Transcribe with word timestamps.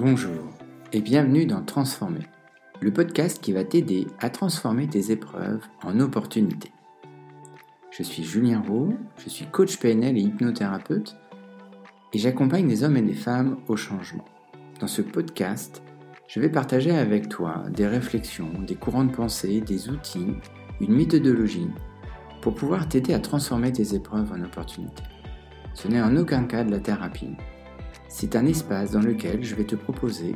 Bonjour 0.00 0.44
et 0.92 1.00
bienvenue 1.00 1.44
dans 1.44 1.60
Transformer, 1.60 2.28
le 2.80 2.92
podcast 2.92 3.42
qui 3.42 3.50
va 3.50 3.64
t'aider 3.64 4.06
à 4.20 4.30
transformer 4.30 4.86
tes 4.86 5.10
épreuves 5.10 5.66
en 5.82 5.98
opportunités. 5.98 6.70
Je 7.90 8.04
suis 8.04 8.22
Julien 8.22 8.60
Roux, 8.60 8.96
je 9.16 9.28
suis 9.28 9.46
coach 9.46 9.76
PNL 9.78 10.16
et 10.16 10.20
hypnothérapeute 10.20 11.16
et 12.12 12.18
j'accompagne 12.18 12.68
des 12.68 12.84
hommes 12.84 12.96
et 12.96 13.02
des 13.02 13.12
femmes 13.12 13.56
au 13.66 13.74
changement. 13.74 14.24
Dans 14.78 14.86
ce 14.86 15.02
podcast, 15.02 15.82
je 16.28 16.38
vais 16.38 16.48
partager 16.48 16.92
avec 16.92 17.28
toi 17.28 17.64
des 17.68 17.88
réflexions, 17.88 18.52
des 18.64 18.76
courants 18.76 19.02
de 19.02 19.10
pensée, 19.10 19.60
des 19.60 19.88
outils, 19.88 20.36
une 20.80 20.94
méthodologie 20.94 21.70
pour 22.40 22.54
pouvoir 22.54 22.88
t'aider 22.88 23.14
à 23.14 23.18
transformer 23.18 23.72
tes 23.72 23.96
épreuves 23.96 24.30
en 24.30 24.44
opportunités. 24.44 25.02
Ce 25.74 25.88
n'est 25.88 26.00
en 26.00 26.16
aucun 26.16 26.44
cas 26.44 26.62
de 26.62 26.70
la 26.70 26.78
thérapie, 26.78 27.34
c'est 28.08 28.36
un 28.36 28.46
espace 28.46 28.92
dans 28.92 29.00
lequel 29.00 29.44
je 29.44 29.54
vais 29.54 29.64
te 29.64 29.76
proposer 29.76 30.34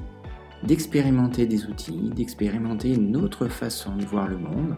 d'expérimenter 0.62 1.46
des 1.46 1.66
outils, 1.66 2.10
d'expérimenter 2.14 2.94
une 2.94 3.16
autre 3.16 3.48
façon 3.48 3.96
de 3.96 4.04
voir 4.04 4.28
le 4.28 4.38
monde 4.38 4.76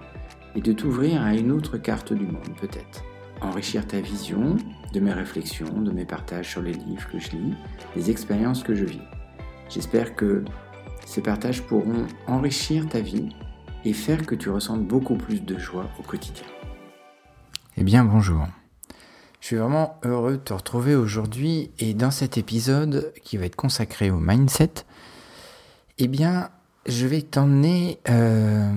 et 0.54 0.60
de 0.60 0.72
t'ouvrir 0.72 1.22
à 1.22 1.34
une 1.34 1.50
autre 1.50 1.76
carte 1.76 2.12
du 2.12 2.26
monde 2.26 2.54
peut-être. 2.60 3.04
Enrichir 3.40 3.86
ta 3.86 4.00
vision 4.00 4.56
de 4.92 5.00
mes 5.00 5.12
réflexions, 5.12 5.82
de 5.82 5.90
mes 5.90 6.06
partages 6.06 6.48
sur 6.50 6.62
les 6.62 6.72
livres 6.72 7.10
que 7.10 7.18
je 7.18 7.32
lis, 7.32 7.54
des 7.94 8.10
expériences 8.10 8.62
que 8.62 8.74
je 8.74 8.84
vis. 8.84 9.02
J'espère 9.68 10.14
que 10.14 10.44
ces 11.04 11.20
partages 11.20 11.62
pourront 11.62 12.06
enrichir 12.26 12.88
ta 12.88 13.00
vie 13.00 13.28
et 13.84 13.92
faire 13.92 14.24
que 14.24 14.34
tu 14.34 14.48
ressentes 14.48 14.86
beaucoup 14.86 15.16
plus 15.16 15.44
de 15.44 15.58
joie 15.58 15.90
au 15.98 16.02
quotidien. 16.02 16.46
Eh 17.76 17.84
bien 17.84 18.04
bonjour. 18.04 18.46
Je 19.44 19.48
suis 19.48 19.56
vraiment 19.56 19.98
heureux 20.04 20.38
de 20.38 20.42
te 20.42 20.54
retrouver 20.54 20.94
aujourd'hui 20.94 21.70
et 21.78 21.92
dans 21.92 22.10
cet 22.10 22.38
épisode 22.38 23.12
qui 23.24 23.36
va 23.36 23.44
être 23.44 23.56
consacré 23.56 24.10
au 24.10 24.16
mindset, 24.16 24.70
eh 25.98 26.08
bien, 26.08 26.48
je 26.86 27.06
vais 27.06 27.20
t'emmener 27.20 27.98
euh, 28.08 28.72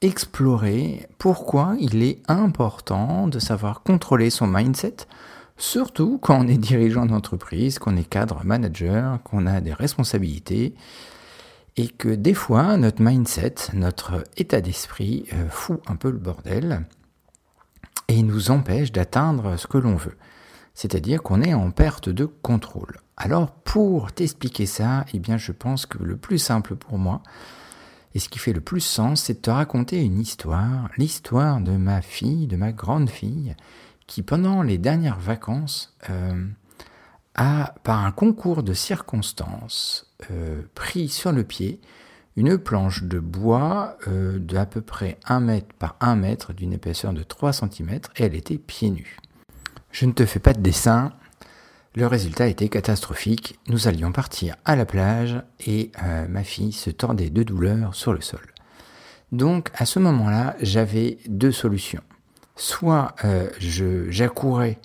explorer 0.00 1.06
pourquoi 1.16 1.76
il 1.78 2.02
est 2.02 2.22
important 2.26 3.28
de 3.28 3.38
savoir 3.38 3.84
contrôler 3.84 4.30
son 4.30 4.48
mindset, 4.48 4.96
surtout 5.56 6.18
quand 6.20 6.40
on 6.40 6.48
est 6.48 6.58
dirigeant 6.58 7.06
d'entreprise, 7.06 7.78
qu'on 7.78 7.96
est 7.96 8.02
cadre 8.02 8.44
manager, 8.44 9.22
qu'on 9.22 9.46
a 9.46 9.60
des 9.60 9.74
responsabilités, 9.74 10.74
et 11.76 11.86
que 11.86 12.08
des 12.08 12.34
fois 12.34 12.76
notre 12.76 13.00
mindset, 13.00 13.54
notre 13.74 14.24
état 14.36 14.60
d'esprit 14.60 15.26
euh, 15.34 15.48
fout 15.48 15.80
un 15.86 15.94
peu 15.94 16.10
le 16.10 16.18
bordel 16.18 16.84
et 18.08 18.22
nous 18.22 18.50
empêche 18.50 18.92
d'atteindre 18.92 19.56
ce 19.56 19.66
que 19.66 19.78
l'on 19.78 19.96
veut. 19.96 20.16
C'est-à-dire 20.74 21.22
qu'on 21.22 21.42
est 21.42 21.54
en 21.54 21.70
perte 21.70 22.08
de 22.08 22.24
contrôle. 22.24 22.98
Alors 23.16 23.50
pour 23.50 24.12
t'expliquer 24.12 24.66
ça, 24.66 25.04
eh 25.12 25.20
je 25.36 25.52
pense 25.52 25.86
que 25.86 26.02
le 26.02 26.16
plus 26.16 26.38
simple 26.38 26.76
pour 26.76 26.98
moi, 26.98 27.22
et 28.14 28.18
ce 28.18 28.28
qui 28.28 28.38
fait 28.38 28.52
le 28.52 28.60
plus 28.60 28.80
sens, 28.80 29.22
c'est 29.22 29.34
de 29.34 29.38
te 29.40 29.50
raconter 29.50 30.02
une 30.02 30.20
histoire, 30.20 30.90
l'histoire 30.98 31.60
de 31.60 31.72
ma 31.72 32.02
fille, 32.02 32.46
de 32.46 32.56
ma 32.56 32.72
grande 32.72 33.08
fille, 33.08 33.54
qui 34.06 34.22
pendant 34.22 34.62
les 34.62 34.78
dernières 34.78 35.18
vacances 35.18 35.96
euh, 36.10 36.46
a, 37.34 37.74
par 37.82 38.04
un 38.04 38.12
concours 38.12 38.62
de 38.62 38.74
circonstances, 38.74 40.12
euh, 40.30 40.62
pris 40.74 41.08
sur 41.08 41.32
le 41.32 41.44
pied 41.44 41.80
une 42.36 42.58
planche 42.58 43.02
de 43.02 43.18
bois 43.18 43.96
euh, 44.08 44.38
d'à 44.38 44.66
peu 44.66 44.80
près 44.80 45.18
1 45.26 45.40
mètre 45.40 45.74
par 45.78 45.96
1 46.00 46.16
mètre 46.16 46.52
d'une 46.52 46.72
épaisseur 46.72 47.12
de 47.12 47.22
3 47.22 47.52
cm 47.52 48.00
et 48.16 48.24
elle 48.24 48.34
était 48.34 48.58
pieds 48.58 48.90
nus. 48.90 49.18
Je 49.90 50.06
ne 50.06 50.12
te 50.12 50.24
fais 50.24 50.38
pas 50.38 50.54
de 50.54 50.60
dessin, 50.60 51.12
le 51.94 52.06
résultat 52.06 52.46
était 52.46 52.70
catastrophique. 52.70 53.58
Nous 53.68 53.86
allions 53.86 54.12
partir 54.12 54.56
à 54.64 54.76
la 54.76 54.86
plage 54.86 55.42
et 55.66 55.92
euh, 56.02 56.26
ma 56.26 56.42
fille 56.42 56.72
se 56.72 56.88
tordait 56.88 57.28
de 57.28 57.42
douleur 57.42 57.94
sur 57.94 58.14
le 58.14 58.22
sol. 58.22 58.40
Donc 59.30 59.70
à 59.74 59.84
ce 59.84 59.98
moment-là, 59.98 60.56
j'avais 60.60 61.18
deux 61.28 61.52
solutions. 61.52 62.02
Soit 62.56 63.14
euh, 63.24 63.50
j'accourais 63.58 64.78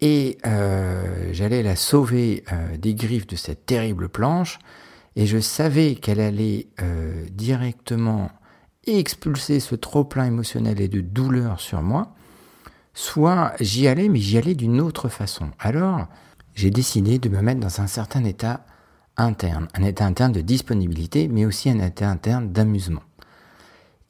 et 0.00 0.38
j'allais 1.30 1.62
la 1.62 1.76
sauver 1.76 2.44
des 2.76 2.94
griffes 2.94 3.28
de 3.28 3.36
cette 3.36 3.66
terrible 3.66 4.08
planche, 4.08 4.58
et 5.16 5.26
je 5.26 5.38
savais 5.38 5.94
qu'elle 5.94 6.20
allait 6.20 6.68
euh, 6.80 7.26
directement 7.30 8.30
expulser 8.86 9.60
ce 9.60 9.74
trop-plein 9.74 10.24
émotionnel 10.24 10.80
et 10.80 10.88
de 10.88 11.00
douleur 11.00 11.60
sur 11.60 11.82
moi, 11.82 12.14
soit 12.94 13.52
j'y 13.60 13.86
allais, 13.86 14.08
mais 14.08 14.18
j'y 14.18 14.38
allais 14.38 14.54
d'une 14.54 14.80
autre 14.80 15.08
façon. 15.08 15.50
Alors, 15.58 16.08
j'ai 16.54 16.70
décidé 16.70 17.18
de 17.18 17.28
me 17.28 17.40
mettre 17.40 17.60
dans 17.60 17.80
un 17.80 17.86
certain 17.86 18.24
état 18.24 18.64
interne, 19.16 19.68
un 19.74 19.82
état 19.82 20.06
interne 20.06 20.32
de 20.32 20.40
disponibilité, 20.40 21.28
mais 21.28 21.44
aussi 21.44 21.70
un 21.70 21.78
état 21.78 22.08
interne 22.08 22.52
d'amusement. 22.52 23.02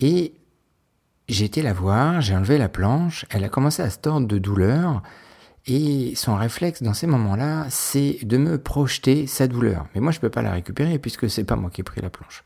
Et 0.01 0.34
j'ai 1.29 1.45
été 1.45 1.63
la 1.63 1.73
voir, 1.73 2.21
j'ai 2.21 2.34
enlevé 2.34 2.59
la 2.59 2.69
planche, 2.69 3.27
elle 3.31 3.45
a 3.45 3.49
commencé 3.49 3.83
à 3.83 3.91
se 3.91 3.99
tordre 3.99 4.27
de 4.27 4.39
douleur, 4.39 5.03
et 5.67 6.15
son 6.17 6.34
réflexe 6.37 6.83
dans 6.83 6.95
ces 6.95 7.06
moments-là, 7.06 7.67
c'est 7.71 8.19
de 8.23 8.37
me 8.37 8.59
projeter 8.59 9.27
sa 9.27 9.47
douleur. 9.47 9.87
Mais 9.95 10.00
moi, 10.00 10.11
je 10.11 10.19
ne 10.19 10.23
peux 10.23 10.31
pas 10.31 10.43
la 10.43 10.53
récupérer 10.53 10.99
puisque 10.99 11.31
c'est 11.31 11.45
pas 11.45 11.56
moi 11.56 11.71
qui 11.71 11.83
ai 11.83 11.84
pris 11.84 12.00
la 12.00 12.11
planche. 12.11 12.45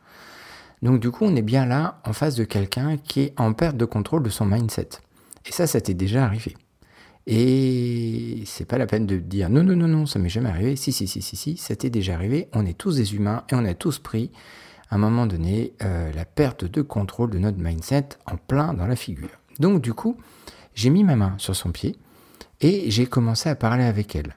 Donc 0.82 1.00
du 1.00 1.10
coup, 1.10 1.25
on 1.25 1.34
est 1.34 1.43
bien 1.43 1.65
là 1.65 2.00
en 2.05 2.12
face 2.12 2.34
de 2.34 2.44
quelqu'un 2.44 2.99
qui 2.99 3.21
est 3.22 3.34
en 3.38 3.55
perte 3.55 3.76
de 3.76 3.87
contrôle 3.87 4.22
de 4.22 4.28
son 4.28 4.44
mindset. 4.44 4.91
Et 5.47 5.53
ça, 5.53 5.66
ça 5.66 5.81
t'est 5.81 5.94
déjà 5.94 6.25
arrivé. 6.25 6.55
Et 7.26 8.43
c'est 8.44 8.66
pas 8.66 8.78
la 8.78 8.87
peine 8.87 9.06
de 9.06 9.16
dire 9.16 9.49
non, 9.49 9.65
non, 9.65 9.75
non, 9.75 9.88
non, 9.88 10.06
ça 10.06 10.19
m'est 10.19 10.28
jamais 10.28 10.50
arrivé. 10.50 10.76
Si, 10.76 10.93
si, 10.93 11.09
si, 11.09 11.22
si, 11.22 11.37
si, 11.37 11.56
ça 11.56 11.75
t'est 11.75 11.91
déjà 11.91 12.15
arrivé. 12.15 12.49
On 12.53 12.66
est 12.66 12.76
tous 12.76 12.97
des 12.97 13.15
humains 13.15 13.44
et 13.50 13.55
on 13.55 13.65
a 13.65 13.75
tous 13.75 13.99
pris, 13.99 14.31
à 14.91 14.97
un 14.97 14.99
moment 14.99 15.26
donné, 15.26 15.72
euh, 15.82 16.12
la 16.12 16.26
perte 16.26 16.65
de 16.65 16.82
contrôle 16.82 17.31
de 17.31 17.38
notre 17.38 17.59
mindset 17.59 18.10
en 18.26 18.37
plein 18.37 18.75
dans 18.75 18.87
la 18.87 18.97
figure. 18.97 19.31
Donc 19.59 19.81
du 19.81 19.94
coup, 19.94 20.19
j'ai 20.75 20.91
mis 20.91 21.03
ma 21.03 21.16
main 21.16 21.34
sur 21.38 21.56
son 21.56 21.72
pied 21.72 21.97
et 22.61 22.91
j'ai 22.91 23.06
commencé 23.06 23.49
à 23.49 23.55
parler 23.55 23.84
avec 23.84 24.17
elle. 24.17 24.37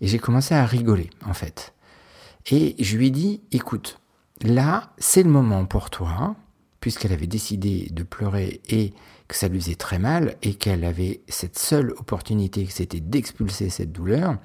Et 0.00 0.06
j'ai 0.06 0.18
commencé 0.18 0.54
à 0.54 0.64
rigoler, 0.64 1.10
en 1.26 1.34
fait. 1.34 1.74
Et 2.50 2.74
je 2.82 2.96
lui 2.96 3.08
ai 3.08 3.10
dit, 3.10 3.42
écoute, 3.52 4.00
là, 4.42 4.92
c'est 4.98 5.22
le 5.22 5.30
moment 5.30 5.66
pour 5.66 5.90
toi, 5.90 6.36
puisqu'elle 6.80 7.12
avait 7.12 7.26
décidé 7.26 7.88
de 7.92 8.02
pleurer 8.02 8.60
et 8.68 8.94
que 9.28 9.36
ça 9.36 9.48
lui 9.48 9.60
faisait 9.60 9.76
très 9.76 9.98
mal, 9.98 10.36
et 10.42 10.54
qu'elle 10.54 10.84
avait 10.84 11.20
cette 11.28 11.58
seule 11.58 11.92
opportunité, 11.92 12.64
que 12.64 12.72
c'était 12.72 12.98
d'expulser 12.98 13.70
cette 13.70 13.92
douleur. 13.92 14.38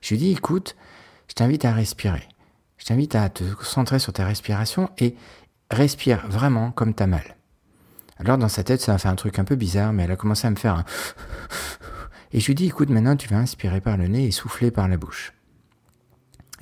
Je 0.00 0.10
lui 0.10 0.16
ai 0.16 0.18
dit, 0.26 0.32
écoute, 0.32 0.76
je 1.26 1.34
t'invite 1.34 1.64
à 1.64 1.72
respirer. 1.72 2.28
Je 2.76 2.84
t'invite 2.84 3.16
à 3.16 3.28
te 3.28 3.42
concentrer 3.54 3.98
sur 3.98 4.12
ta 4.12 4.24
respiration 4.24 4.90
et 4.98 5.16
respire 5.70 6.26
vraiment 6.28 6.70
comme 6.70 6.94
t'as 6.94 7.08
mal. 7.08 7.36
Alors 8.18 8.38
dans 8.38 8.48
sa 8.48 8.64
tête, 8.64 8.80
ça 8.80 8.94
a 8.94 8.98
fait 8.98 9.08
un 9.08 9.16
truc 9.16 9.38
un 9.38 9.44
peu 9.44 9.56
bizarre, 9.56 9.92
mais 9.92 10.04
elle 10.04 10.12
a 10.12 10.16
commencé 10.16 10.46
à 10.46 10.50
me 10.50 10.56
faire 10.56 10.74
un 10.74 10.84
et 12.32 12.40
je 12.40 12.46
lui 12.46 12.54
dis, 12.54 12.66
écoute, 12.66 12.90
maintenant 12.90 13.16
tu 13.16 13.28
vas 13.28 13.38
inspirer 13.38 13.80
par 13.80 13.96
le 13.96 14.08
nez 14.08 14.26
et 14.26 14.30
souffler 14.30 14.70
par 14.70 14.88
la 14.88 14.96
bouche. 14.96 15.32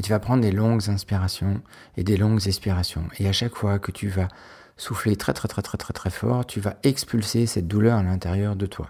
Tu 0.03 0.10
vas 0.10 0.19
prendre 0.19 0.43
des 0.43 0.53
longues 0.53 0.88
inspirations 0.88 1.62
et 1.97 2.04
des 2.04 2.16
longues 2.16 2.47
expirations. 2.47 3.09
Et 3.19 3.28
à 3.28 3.32
chaque 3.32 3.54
fois 3.54 3.78
que 3.78 3.91
tu 3.91 4.09
vas 4.09 4.28
souffler 4.76 5.16
très 5.16 5.32
très 5.32 5.49
très 5.49 5.62
très 5.62 5.78
très 5.78 5.93
très 5.93 6.10
fort, 6.10 6.47
tu 6.47 6.60
vas 6.60 6.76
expulser 6.82 7.47
cette 7.47 7.66
douleur 7.66 7.99
à 7.99 8.03
l'intérieur 8.03 8.56
de 8.56 8.66
toi. 8.66 8.88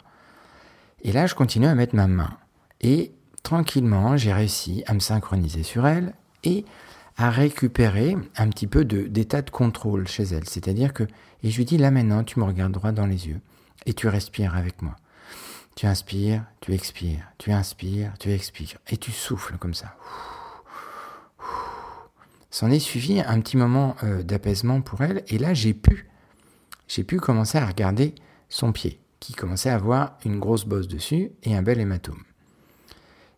Et 1.03 1.13
là, 1.13 1.27
je 1.27 1.35
continue 1.35 1.67
à 1.67 1.75
mettre 1.75 1.95
ma 1.95 2.09
main. 2.09 2.37
Et 2.81 3.13
tranquillement, 3.45 4.17
j'ai 4.17 4.33
réussi 4.33 4.83
à 4.87 4.95
me 4.95 4.99
synchroniser 4.99 5.63
sur 5.63 5.87
elle 5.87 6.15
et 6.43 6.65
à 7.17 7.31
récupérer 7.31 8.17
un 8.37 8.49
petit 8.49 8.67
peu 8.67 8.85
d'état 8.85 9.41
de, 9.41 9.47
de 9.47 9.51
contrôle 9.51 10.09
chez 10.09 10.25
elle. 10.25 10.49
C'est-à-dire 10.49 10.93
que, 10.93 11.05
et 11.43 11.51
je 11.51 11.57
lui 11.57 11.65
dis, 11.65 11.79
là 11.79 11.91
maintenant, 11.91 12.25
tu 12.25 12.41
me 12.41 12.45
regardes 12.45 12.73
droit 12.73 12.93
dans 12.93 13.07
les 13.07 13.29
yeux 13.29 13.41
et 13.87 13.95
tu 13.95 14.09
respires 14.09 14.57
avec 14.57 14.83
moi. 14.83 14.97
Tu 15.77 15.87
inspires, 15.87 16.43
tu 16.63 16.73
expires, 16.73 17.31
tu 17.37 17.53
inspires, 17.53 18.15
tu 18.19 18.33
expires, 18.33 18.79
et 18.89 18.97
tu 18.97 19.13
souffles 19.13 19.59
comme 19.59 19.75
ça. 19.75 19.95
S'en 22.51 22.71
est 22.71 22.79
suivi 22.79 23.21
un 23.21 23.39
petit 23.43 23.59
moment 23.59 23.95
euh, 24.03 24.23
d'apaisement 24.23 24.81
pour 24.81 25.03
elle, 25.03 25.23
et 25.29 25.37
là 25.37 25.53
j'ai 25.53 25.75
pu, 25.75 26.09
j'ai 26.89 27.05
pu 27.05 27.21
commencer 27.21 27.59
à 27.59 27.67
regarder 27.67 28.15
son 28.49 28.73
pied, 28.73 28.99
qui 29.21 29.35
commençait 29.35 29.69
à 29.69 29.75
avoir 29.75 30.17
une 30.25 30.39
grosse 30.39 30.65
bosse 30.65 30.89
dessus 30.89 31.33
et 31.43 31.55
un 31.55 31.61
bel 31.61 31.79
hématome. 31.79 32.23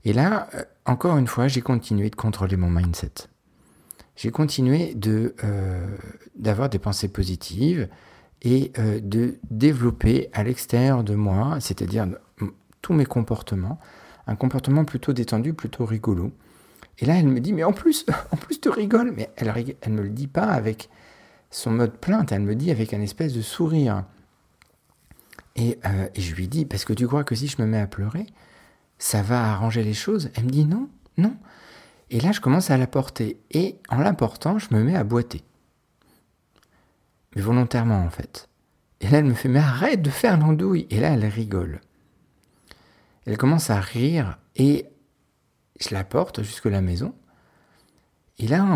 Et 0.04 0.12
là, 0.12 0.48
euh, 0.54 0.62
encore 0.86 1.18
une 1.18 1.26
fois, 1.26 1.48
j'ai 1.48 1.60
continué 1.60 2.08
de 2.08 2.14
contrôler 2.14 2.56
mon 2.56 2.70
mindset. 2.70 3.14
J'ai 4.14 4.30
continué 4.30 4.94
de 4.94 5.34
euh, 5.42 5.96
d'avoir 6.36 6.68
des 6.68 6.78
pensées 6.78 7.08
positives 7.08 7.88
et 8.42 8.72
de 9.02 9.38
développer 9.50 10.30
à 10.32 10.44
l'extérieur 10.44 11.02
de 11.02 11.14
moi, 11.14 11.58
c'est-à-dire 11.60 12.06
tous 12.82 12.92
mes 12.92 13.06
comportements, 13.06 13.78
un 14.26 14.36
comportement 14.36 14.84
plutôt 14.84 15.12
détendu, 15.12 15.54
plutôt 15.54 15.84
rigolo. 15.84 16.32
Et 16.98 17.06
là, 17.06 17.16
elle 17.16 17.28
me 17.28 17.40
dit, 17.40 17.52
mais 17.52 17.64
en 17.64 17.72
plus, 17.72 18.06
en 18.30 18.36
plus, 18.36 18.60
tu 18.60 18.68
rigoles. 18.68 19.12
Mais 19.16 19.30
elle 19.36 19.48
ne 19.48 19.92
me 19.92 20.02
le 20.02 20.10
dit 20.10 20.26
pas 20.26 20.46
avec 20.46 20.88
son 21.50 21.70
mode 21.70 21.96
plainte, 21.96 22.30
elle 22.32 22.42
me 22.42 22.54
dit 22.54 22.70
avec 22.70 22.92
un 22.92 23.00
espèce 23.00 23.32
de 23.32 23.40
sourire. 23.40 24.04
Et, 25.56 25.78
euh, 25.86 26.08
et, 26.14 26.20
je 26.20 26.34
lui 26.34 26.46
dis, 26.46 26.64
parce 26.66 26.84
que 26.84 26.92
tu 26.92 27.06
crois 27.06 27.24
que 27.24 27.34
si 27.34 27.48
je 27.48 27.60
me 27.60 27.66
mets 27.66 27.80
à 27.80 27.86
pleurer, 27.86 28.26
ça 28.98 29.22
va 29.22 29.52
arranger 29.52 29.82
les 29.82 29.94
choses? 29.94 30.30
Elle 30.34 30.44
me 30.44 30.50
dit, 30.50 30.66
non, 30.66 30.88
non. 31.16 31.34
Et 32.10 32.20
là, 32.20 32.32
je 32.32 32.40
commence 32.40 32.70
à 32.70 32.76
la 32.76 32.86
porter. 32.86 33.40
Et 33.50 33.78
en 33.88 33.98
la 33.98 34.12
portant, 34.12 34.58
je 34.58 34.68
me 34.72 34.82
mets 34.82 34.96
à 34.96 35.04
boiter. 35.04 35.42
Mais 37.34 37.42
volontairement, 37.42 38.02
en 38.04 38.10
fait. 38.10 38.48
Et 39.00 39.08
là, 39.08 39.18
elle 39.18 39.24
me 39.24 39.34
fait, 39.34 39.48
mais 39.48 39.60
arrête 39.60 40.02
de 40.02 40.10
faire 40.10 40.38
l'andouille. 40.38 40.86
Et 40.90 41.00
là, 41.00 41.10
elle 41.10 41.24
rigole. 41.24 41.80
Elle 43.26 43.36
commence 43.36 43.70
à 43.70 43.80
rire 43.80 44.38
et 44.56 44.86
je 45.78 45.94
la 45.94 46.04
porte 46.04 46.42
jusque 46.42 46.64
la 46.64 46.80
maison. 46.80 47.14
Et 48.38 48.48
là, 48.48 48.66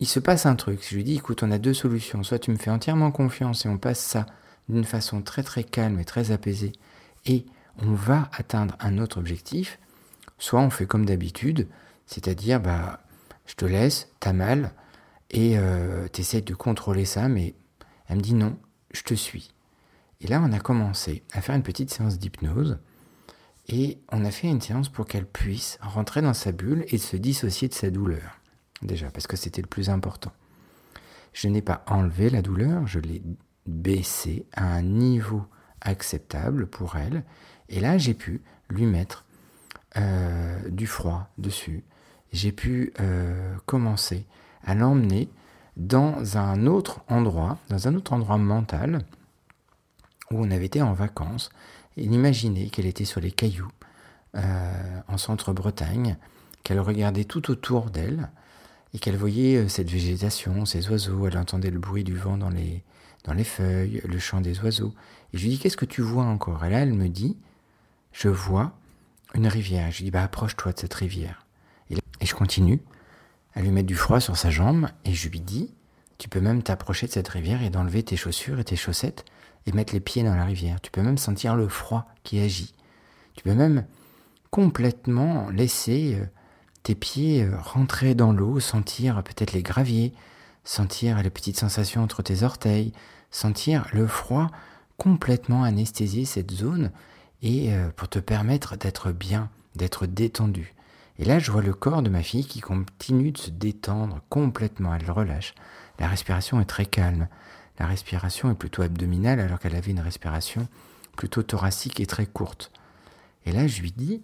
il 0.00 0.08
se 0.08 0.18
passe 0.18 0.46
un 0.46 0.56
truc. 0.56 0.86
Je 0.88 0.96
lui 0.96 1.04
dis, 1.04 1.16
écoute, 1.16 1.42
on 1.42 1.50
a 1.50 1.58
deux 1.58 1.74
solutions. 1.74 2.22
Soit 2.22 2.38
tu 2.38 2.50
me 2.50 2.56
fais 2.56 2.70
entièrement 2.70 3.10
confiance 3.10 3.66
et 3.66 3.68
on 3.68 3.78
passe 3.78 4.00
ça 4.00 4.26
d'une 4.68 4.84
façon 4.84 5.22
très 5.22 5.42
très 5.42 5.64
calme 5.64 6.00
et 6.00 6.04
très 6.04 6.30
apaisée. 6.30 6.72
Et 7.26 7.46
on 7.82 7.92
va 7.92 8.30
atteindre 8.32 8.76
un 8.80 8.98
autre 8.98 9.18
objectif. 9.18 9.78
Soit 10.38 10.60
on 10.60 10.70
fait 10.70 10.86
comme 10.86 11.04
d'habitude, 11.04 11.68
c'est-à-dire, 12.06 12.60
bah, 12.60 13.00
je 13.46 13.54
te 13.54 13.64
laisse, 13.64 14.08
t'as 14.20 14.32
mal, 14.32 14.72
et 15.30 15.58
euh, 15.58 16.08
t'essayes 16.08 16.42
de 16.42 16.54
contrôler 16.54 17.04
ça, 17.04 17.28
mais 17.28 17.54
elle 18.06 18.16
me 18.16 18.22
dit 18.22 18.34
non, 18.34 18.56
je 18.92 19.02
te 19.02 19.14
suis. 19.14 19.52
Et 20.20 20.26
là, 20.26 20.42
on 20.42 20.52
a 20.52 20.58
commencé 20.58 21.22
à 21.32 21.40
faire 21.40 21.54
une 21.54 21.62
petite 21.62 21.90
séance 21.90 22.18
d'hypnose, 22.18 22.78
et 23.68 23.98
on 24.10 24.24
a 24.24 24.30
fait 24.30 24.48
une 24.48 24.60
séance 24.60 24.88
pour 24.88 25.06
qu'elle 25.06 25.26
puisse 25.26 25.78
rentrer 25.82 26.22
dans 26.22 26.34
sa 26.34 26.52
bulle 26.52 26.84
et 26.88 26.98
se 26.98 27.16
dissocier 27.16 27.68
de 27.68 27.74
sa 27.74 27.90
douleur. 27.90 28.40
Déjà, 28.80 29.10
parce 29.10 29.26
que 29.26 29.36
c'était 29.36 29.60
le 29.60 29.68
plus 29.68 29.90
important. 29.90 30.32
Je 31.34 31.48
n'ai 31.48 31.62
pas 31.62 31.84
enlevé 31.86 32.30
la 32.30 32.42
douleur, 32.42 32.86
je 32.86 32.98
l'ai 32.98 33.22
baissée 33.66 34.46
à 34.54 34.64
un 34.64 34.82
niveau 34.82 35.44
acceptable 35.82 36.66
pour 36.66 36.96
elle, 36.96 37.24
et 37.68 37.80
là, 37.80 37.98
j'ai 37.98 38.14
pu 38.14 38.42
lui 38.70 38.86
mettre 38.86 39.24
euh, 39.96 40.68
du 40.70 40.86
froid 40.86 41.28
dessus. 41.38 41.84
J'ai 42.32 42.52
pu 42.52 42.92
euh, 43.00 43.54
commencer 43.66 44.26
à 44.68 44.74
l'emmener 44.74 45.28
dans 45.76 46.36
un 46.36 46.66
autre 46.66 47.00
endroit, 47.08 47.58
dans 47.68 47.88
un 47.88 47.94
autre 47.94 48.12
endroit 48.12 48.38
mental, 48.38 49.04
où 50.30 50.44
on 50.44 50.50
avait 50.50 50.66
été 50.66 50.82
en 50.82 50.92
vacances, 50.92 51.50
et 51.96 52.06
d'imaginer 52.06 52.68
qu'elle 52.68 52.86
était 52.86 53.04
sur 53.04 53.20
les 53.20 53.30
cailloux, 53.30 53.70
euh, 54.34 55.00
en 55.08 55.16
centre-Bretagne, 55.16 56.16
qu'elle 56.64 56.80
regardait 56.80 57.24
tout 57.24 57.50
autour 57.50 57.90
d'elle, 57.90 58.28
et 58.92 58.98
qu'elle 58.98 59.16
voyait 59.16 59.68
cette 59.68 59.90
végétation, 59.90 60.64
ces 60.64 60.88
oiseaux, 60.90 61.26
elle 61.26 61.38
entendait 61.38 61.70
le 61.70 61.78
bruit 61.78 62.04
du 62.04 62.16
vent 62.16 62.36
dans 62.36 62.50
les, 62.50 62.82
dans 63.24 63.34
les 63.34 63.44
feuilles, 63.44 64.02
le 64.04 64.18
chant 64.18 64.40
des 64.40 64.60
oiseaux. 64.60 64.94
Et 65.32 65.38
je 65.38 65.44
lui 65.44 65.50
dis, 65.50 65.58
qu'est-ce 65.58 65.76
que 65.76 65.84
tu 65.84 66.02
vois 66.02 66.24
encore? 66.24 66.64
Et 66.64 66.70
là, 66.70 66.80
elle 66.80 66.94
me 66.94 67.08
dit, 67.08 67.36
je 68.12 68.28
vois 68.28 68.72
une 69.34 69.46
rivière. 69.46 69.90
Je 69.90 69.98
lui 69.98 70.04
dis, 70.04 70.10
bah, 70.10 70.22
approche-toi 70.22 70.72
de 70.72 70.78
cette 70.78 70.94
rivière. 70.94 71.46
Et, 71.90 71.96
je 72.22 72.34
continue 72.34 72.80
à 73.58 73.60
lui 73.60 73.72
mettre 73.72 73.88
du 73.88 73.96
froid 73.96 74.20
sur 74.20 74.36
sa 74.36 74.50
jambe 74.50 74.86
et 75.04 75.12
je 75.12 75.28
lui 75.28 75.40
dis, 75.40 75.74
tu 76.18 76.28
peux 76.28 76.40
même 76.40 76.62
t'approcher 76.62 77.08
de 77.08 77.12
cette 77.12 77.26
rivière 77.26 77.60
et 77.60 77.70
d'enlever 77.70 78.04
tes 78.04 78.16
chaussures 78.16 78.60
et 78.60 78.64
tes 78.64 78.76
chaussettes 78.76 79.24
et 79.66 79.72
mettre 79.72 79.92
les 79.92 80.00
pieds 80.00 80.22
dans 80.22 80.36
la 80.36 80.44
rivière. 80.44 80.80
Tu 80.80 80.92
peux 80.92 81.02
même 81.02 81.18
sentir 81.18 81.56
le 81.56 81.66
froid 81.66 82.06
qui 82.22 82.38
agit. 82.38 82.72
Tu 83.34 83.42
peux 83.42 83.54
même 83.54 83.84
complètement 84.50 85.50
laisser 85.50 86.14
euh, 86.14 86.24
tes 86.84 86.94
pieds 86.94 87.42
euh, 87.42 87.56
rentrer 87.60 88.14
dans 88.14 88.32
l'eau, 88.32 88.60
sentir 88.60 89.24
peut-être 89.24 89.52
les 89.52 89.64
graviers, 89.64 90.14
sentir 90.62 91.20
les 91.20 91.30
petites 91.30 91.58
sensations 91.58 92.04
entre 92.04 92.22
tes 92.22 92.44
orteils, 92.44 92.92
sentir 93.32 93.88
le 93.92 94.06
froid 94.06 94.52
complètement 94.98 95.64
anesthésier 95.64 96.26
cette 96.26 96.52
zone 96.52 96.92
et 97.42 97.74
euh, 97.74 97.88
pour 97.96 98.08
te 98.08 98.20
permettre 98.20 98.76
d'être 98.76 99.10
bien, 99.10 99.50
d'être 99.74 100.06
détendu. 100.06 100.76
Et 101.18 101.24
là, 101.24 101.38
je 101.38 101.50
vois 101.50 101.62
le 101.62 101.74
corps 101.74 102.02
de 102.02 102.10
ma 102.10 102.22
fille 102.22 102.46
qui 102.46 102.60
continue 102.60 103.32
de 103.32 103.38
se 103.38 103.50
détendre 103.50 104.20
complètement, 104.28 104.94
elle 104.94 105.10
relâche. 105.10 105.54
La 105.98 106.06
respiration 106.06 106.60
est 106.60 106.64
très 106.64 106.86
calme. 106.86 107.28
La 107.78 107.86
respiration 107.86 108.50
est 108.50 108.54
plutôt 108.54 108.82
abdominale 108.82 109.40
alors 109.40 109.58
qu'elle 109.58 109.74
avait 109.74 109.90
une 109.90 110.00
respiration 110.00 110.68
plutôt 111.16 111.42
thoracique 111.42 111.98
et 112.00 112.06
très 112.06 112.26
courte. 112.26 112.70
Et 113.46 113.52
là, 113.52 113.66
je 113.66 113.80
lui 113.80 113.92
dis, 113.92 114.22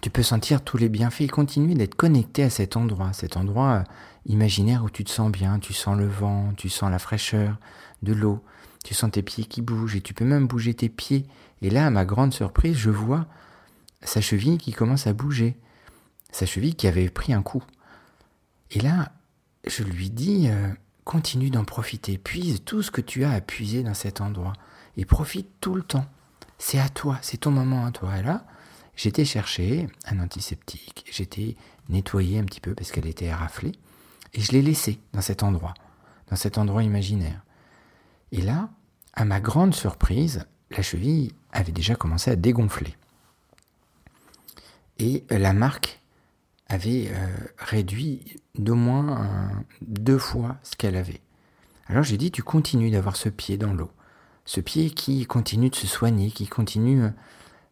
tu 0.00 0.08
peux 0.08 0.22
sentir 0.22 0.62
tous 0.62 0.78
les 0.78 0.88
bienfaits 0.88 1.22
et 1.22 1.28
continuer 1.28 1.74
d'être 1.74 1.94
connecté 1.94 2.42
à 2.42 2.50
cet 2.50 2.76
endroit, 2.76 3.12
cet 3.12 3.36
endroit 3.36 3.70
euh, 3.70 3.82
imaginaire 4.26 4.84
où 4.84 4.90
tu 4.90 5.04
te 5.04 5.10
sens 5.10 5.30
bien, 5.30 5.58
tu 5.58 5.74
sens 5.74 5.98
le 5.98 6.06
vent, 6.06 6.52
tu 6.56 6.68
sens 6.68 6.90
la 6.90 6.98
fraîcheur 6.98 7.56
de 8.02 8.12
l'eau, 8.12 8.42
tu 8.84 8.94
sens 8.94 9.10
tes 9.10 9.22
pieds 9.22 9.44
qui 9.44 9.60
bougent 9.60 9.96
et 9.96 10.00
tu 10.00 10.14
peux 10.14 10.24
même 10.24 10.46
bouger 10.46 10.72
tes 10.72 10.88
pieds. 10.88 11.26
Et 11.60 11.68
là, 11.68 11.86
à 11.86 11.90
ma 11.90 12.04
grande 12.04 12.32
surprise, 12.32 12.76
je 12.76 12.90
vois 12.90 13.26
sa 14.02 14.20
cheville 14.20 14.58
qui 14.58 14.72
commence 14.72 15.06
à 15.06 15.12
bouger. 15.12 15.56
Sa 16.32 16.46
cheville 16.46 16.74
qui 16.74 16.86
avait 16.86 17.08
pris 17.08 17.32
un 17.32 17.42
coup. 17.42 17.62
Et 18.70 18.80
là, 18.80 19.12
je 19.66 19.82
lui 19.82 20.10
dis, 20.10 20.48
euh, 20.48 20.68
continue 21.04 21.50
d'en 21.50 21.64
profiter, 21.64 22.18
puise 22.18 22.62
tout 22.64 22.82
ce 22.82 22.90
que 22.90 23.00
tu 23.00 23.24
as 23.24 23.32
à 23.32 23.40
puiser 23.40 23.82
dans 23.82 23.94
cet 23.94 24.20
endroit. 24.20 24.52
Et 24.96 25.04
profite 25.04 25.48
tout 25.60 25.74
le 25.74 25.82
temps. 25.82 26.06
C'est 26.58 26.78
à 26.78 26.88
toi, 26.88 27.18
c'est 27.22 27.38
ton 27.38 27.50
moment 27.50 27.86
à 27.86 27.90
toi. 27.90 28.18
Et 28.18 28.22
là, 28.22 28.46
j'étais 28.96 29.24
chercher 29.24 29.88
un 30.04 30.20
antiseptique, 30.20 31.06
j'étais 31.10 31.56
nettoyé 31.88 32.38
un 32.38 32.44
petit 32.44 32.60
peu 32.60 32.74
parce 32.74 32.92
qu'elle 32.92 33.06
était 33.06 33.32
raflée, 33.32 33.72
et 34.34 34.40
je 34.40 34.52
l'ai 34.52 34.62
laissé 34.62 35.00
dans 35.12 35.22
cet 35.22 35.42
endroit, 35.42 35.74
dans 36.28 36.36
cet 36.36 36.58
endroit 36.58 36.82
imaginaire. 36.82 37.42
Et 38.30 38.42
là, 38.42 38.68
à 39.14 39.24
ma 39.24 39.40
grande 39.40 39.74
surprise, 39.74 40.44
la 40.70 40.82
cheville 40.82 41.32
avait 41.50 41.72
déjà 41.72 41.96
commencé 41.96 42.30
à 42.30 42.36
dégonfler 42.36 42.94
et 45.00 45.24
la 45.30 45.52
marque 45.52 46.00
avait 46.68 47.08
euh, 47.10 47.26
réduit 47.58 48.36
d'au 48.56 48.74
moins 48.74 49.50
deux 49.80 50.18
fois 50.18 50.58
ce 50.62 50.76
qu'elle 50.76 50.96
avait. 50.96 51.20
Alors 51.88 52.04
j'ai 52.04 52.16
dit, 52.16 52.30
tu 52.30 52.42
continues 52.42 52.90
d'avoir 52.90 53.16
ce 53.16 53.28
pied 53.28 53.56
dans 53.56 53.72
l'eau, 53.72 53.90
ce 54.44 54.60
pied 54.60 54.90
qui 54.90 55.26
continue 55.26 55.70
de 55.70 55.74
se 55.74 55.86
soigner, 55.86 56.30
qui 56.30 56.46
continue, 56.46 57.02
euh, 57.02 57.10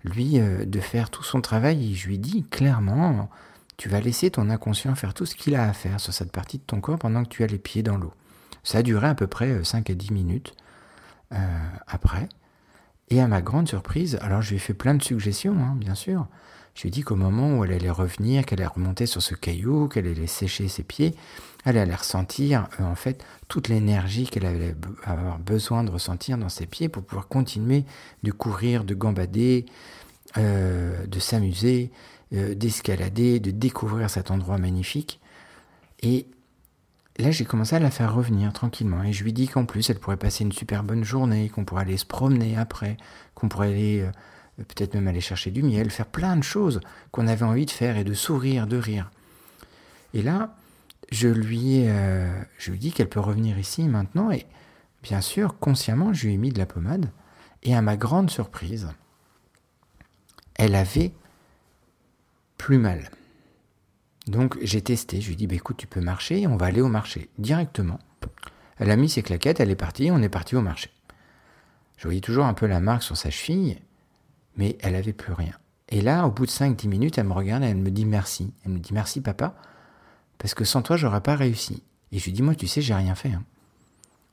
lui, 0.04 0.40
euh, 0.40 0.64
de 0.64 0.80
faire 0.80 1.10
tout 1.10 1.22
son 1.22 1.40
travail, 1.40 1.92
et 1.92 1.94
je 1.94 2.08
lui 2.08 2.18
dis 2.18 2.44
clairement, 2.44 3.28
tu 3.76 3.88
vas 3.88 4.00
laisser 4.00 4.30
ton 4.30 4.50
inconscient 4.50 4.94
faire 4.94 5.14
tout 5.14 5.26
ce 5.26 5.36
qu'il 5.36 5.54
a 5.54 5.68
à 5.68 5.72
faire 5.72 6.00
sur 6.00 6.12
cette 6.12 6.32
partie 6.32 6.58
de 6.58 6.64
ton 6.64 6.80
corps 6.80 6.98
pendant 6.98 7.22
que 7.22 7.28
tu 7.28 7.44
as 7.44 7.46
les 7.46 7.58
pieds 7.58 7.82
dans 7.82 7.98
l'eau. 7.98 8.12
Ça 8.64 8.78
a 8.78 8.82
duré 8.82 9.06
à 9.06 9.14
peu 9.14 9.26
près 9.26 9.62
5 9.62 9.88
à 9.90 9.94
10 9.94 10.12
minutes 10.12 10.54
après. 11.86 12.28
Et 13.10 13.20
à 13.20 13.28
ma 13.28 13.40
grande 13.40 13.68
surprise, 13.68 14.18
alors 14.20 14.42
je 14.42 14.50
lui 14.50 14.56
ai 14.56 14.58
fait 14.58 14.74
plein 14.74 14.94
de 14.94 15.02
suggestions, 15.02 15.56
hein, 15.58 15.76
bien 15.76 15.94
sûr, 15.94 16.26
je 16.78 16.82
lui 16.84 16.88
ai 16.90 16.92
dit 16.92 17.02
qu'au 17.02 17.16
moment 17.16 17.58
où 17.58 17.64
elle 17.64 17.72
allait 17.72 17.90
revenir, 17.90 18.46
qu'elle 18.46 18.60
allait 18.60 18.68
remonter 18.68 19.06
sur 19.06 19.20
ce 19.20 19.34
caillou, 19.34 19.88
qu'elle 19.88 20.06
allait 20.06 20.28
sécher 20.28 20.68
ses 20.68 20.84
pieds, 20.84 21.16
elle 21.64 21.76
allait 21.76 21.92
ressentir 21.92 22.68
euh, 22.78 22.84
en 22.84 22.94
fait 22.94 23.24
toute 23.48 23.66
l'énergie 23.66 24.28
qu'elle 24.28 24.46
allait 24.46 24.76
avoir 25.02 25.40
besoin 25.40 25.82
de 25.82 25.90
ressentir 25.90 26.38
dans 26.38 26.48
ses 26.48 26.66
pieds 26.66 26.88
pour 26.88 27.02
pouvoir 27.02 27.26
continuer 27.26 27.84
de 28.22 28.30
courir, 28.30 28.84
de 28.84 28.94
gambader, 28.94 29.66
euh, 30.36 31.04
de 31.04 31.18
s'amuser, 31.18 31.90
euh, 32.32 32.54
d'escalader, 32.54 33.40
de 33.40 33.50
découvrir 33.50 34.08
cet 34.08 34.30
endroit 34.30 34.58
magnifique. 34.58 35.18
Et 36.02 36.28
là, 37.18 37.32
j'ai 37.32 37.44
commencé 37.44 37.74
à 37.74 37.80
la 37.80 37.90
faire 37.90 38.14
revenir 38.14 38.52
tranquillement. 38.52 39.02
Et 39.02 39.12
je 39.12 39.24
lui 39.24 39.32
dis 39.32 39.48
qu'en 39.48 39.64
plus, 39.64 39.90
elle 39.90 39.98
pourrait 39.98 40.16
passer 40.16 40.44
une 40.44 40.52
super 40.52 40.84
bonne 40.84 41.02
journée, 41.02 41.48
qu'on 41.48 41.64
pourrait 41.64 41.82
aller 41.82 41.96
se 41.96 42.06
promener 42.06 42.56
après, 42.56 42.98
qu'on 43.34 43.48
pourrait 43.48 43.70
aller 43.70 44.08
peut-être 44.64 44.94
même 44.94 45.08
aller 45.08 45.20
chercher 45.20 45.50
du 45.50 45.62
miel, 45.62 45.90
faire 45.90 46.06
plein 46.06 46.36
de 46.36 46.42
choses 46.42 46.80
qu'on 47.10 47.26
avait 47.28 47.44
envie 47.44 47.66
de 47.66 47.70
faire 47.70 47.96
et 47.96 48.04
de 48.04 48.14
sourire, 48.14 48.66
de 48.66 48.76
rire. 48.76 49.10
Et 50.14 50.22
là, 50.22 50.54
je 51.10 51.28
lui, 51.28 51.86
euh, 51.86 52.28
je 52.58 52.72
lui 52.72 52.78
dis 52.78 52.92
qu'elle 52.92 53.08
peut 53.08 53.20
revenir 53.20 53.58
ici 53.58 53.88
maintenant 53.88 54.30
et 54.30 54.46
bien 55.02 55.20
sûr, 55.20 55.58
consciemment, 55.58 56.12
je 56.12 56.26
lui 56.26 56.34
ai 56.34 56.38
mis 56.38 56.52
de 56.52 56.58
la 56.58 56.66
pommade 56.66 57.10
et 57.62 57.74
à 57.74 57.82
ma 57.82 57.96
grande 57.96 58.30
surprise, 58.30 58.88
elle 60.56 60.74
avait 60.74 61.12
plus 62.56 62.78
mal. 62.78 63.10
Donc 64.26 64.58
j'ai 64.60 64.82
testé, 64.82 65.20
je 65.20 65.28
lui 65.28 65.34
ai 65.34 65.36
dit, 65.36 65.46
bah, 65.46 65.54
écoute, 65.54 65.76
tu 65.76 65.86
peux 65.86 66.00
marcher, 66.00 66.46
on 66.46 66.56
va 66.56 66.66
aller 66.66 66.80
au 66.80 66.88
marché 66.88 67.30
directement. 67.38 67.98
Elle 68.76 68.90
a 68.90 68.96
mis 68.96 69.08
ses 69.08 69.22
claquettes, 69.22 69.60
elle 69.60 69.70
est 69.70 69.76
partie, 69.76 70.10
on 70.10 70.22
est 70.22 70.28
parti 70.28 70.54
au 70.56 70.60
marché. 70.60 70.90
Je 71.96 72.04
voyais 72.04 72.20
toujours 72.20 72.44
un 72.44 72.54
peu 72.54 72.66
la 72.66 72.80
marque 72.80 73.02
sur 73.02 73.16
sa 73.16 73.30
cheville, 73.30 73.80
mais 74.58 74.76
elle 74.80 74.94
avait 74.94 75.14
plus 75.14 75.32
rien. 75.32 75.54
Et 75.88 76.02
là, 76.02 76.26
au 76.26 76.30
bout 76.30 76.44
de 76.44 76.50
5-10 76.50 76.88
minutes, 76.88 77.16
elle 77.16 77.26
me 77.26 77.32
regarde 77.32 77.62
et 77.62 77.68
elle 77.68 77.78
me 77.78 77.90
dit 77.90 78.04
merci. 78.04 78.52
Elle 78.64 78.72
me 78.72 78.78
dit 78.78 78.92
merci 78.92 79.22
papa, 79.22 79.54
parce 80.36 80.52
que 80.52 80.64
sans 80.64 80.82
toi, 80.82 80.96
j'aurais 80.96 81.22
pas 81.22 81.36
réussi. 81.36 81.82
Et 82.12 82.18
je 82.18 82.24
lui 82.26 82.32
dis, 82.32 82.42
moi, 82.42 82.54
tu 82.54 82.66
sais, 82.66 82.82
j'ai 82.82 82.94
rien 82.94 83.14
fait. 83.14 83.32
Hein. 83.32 83.44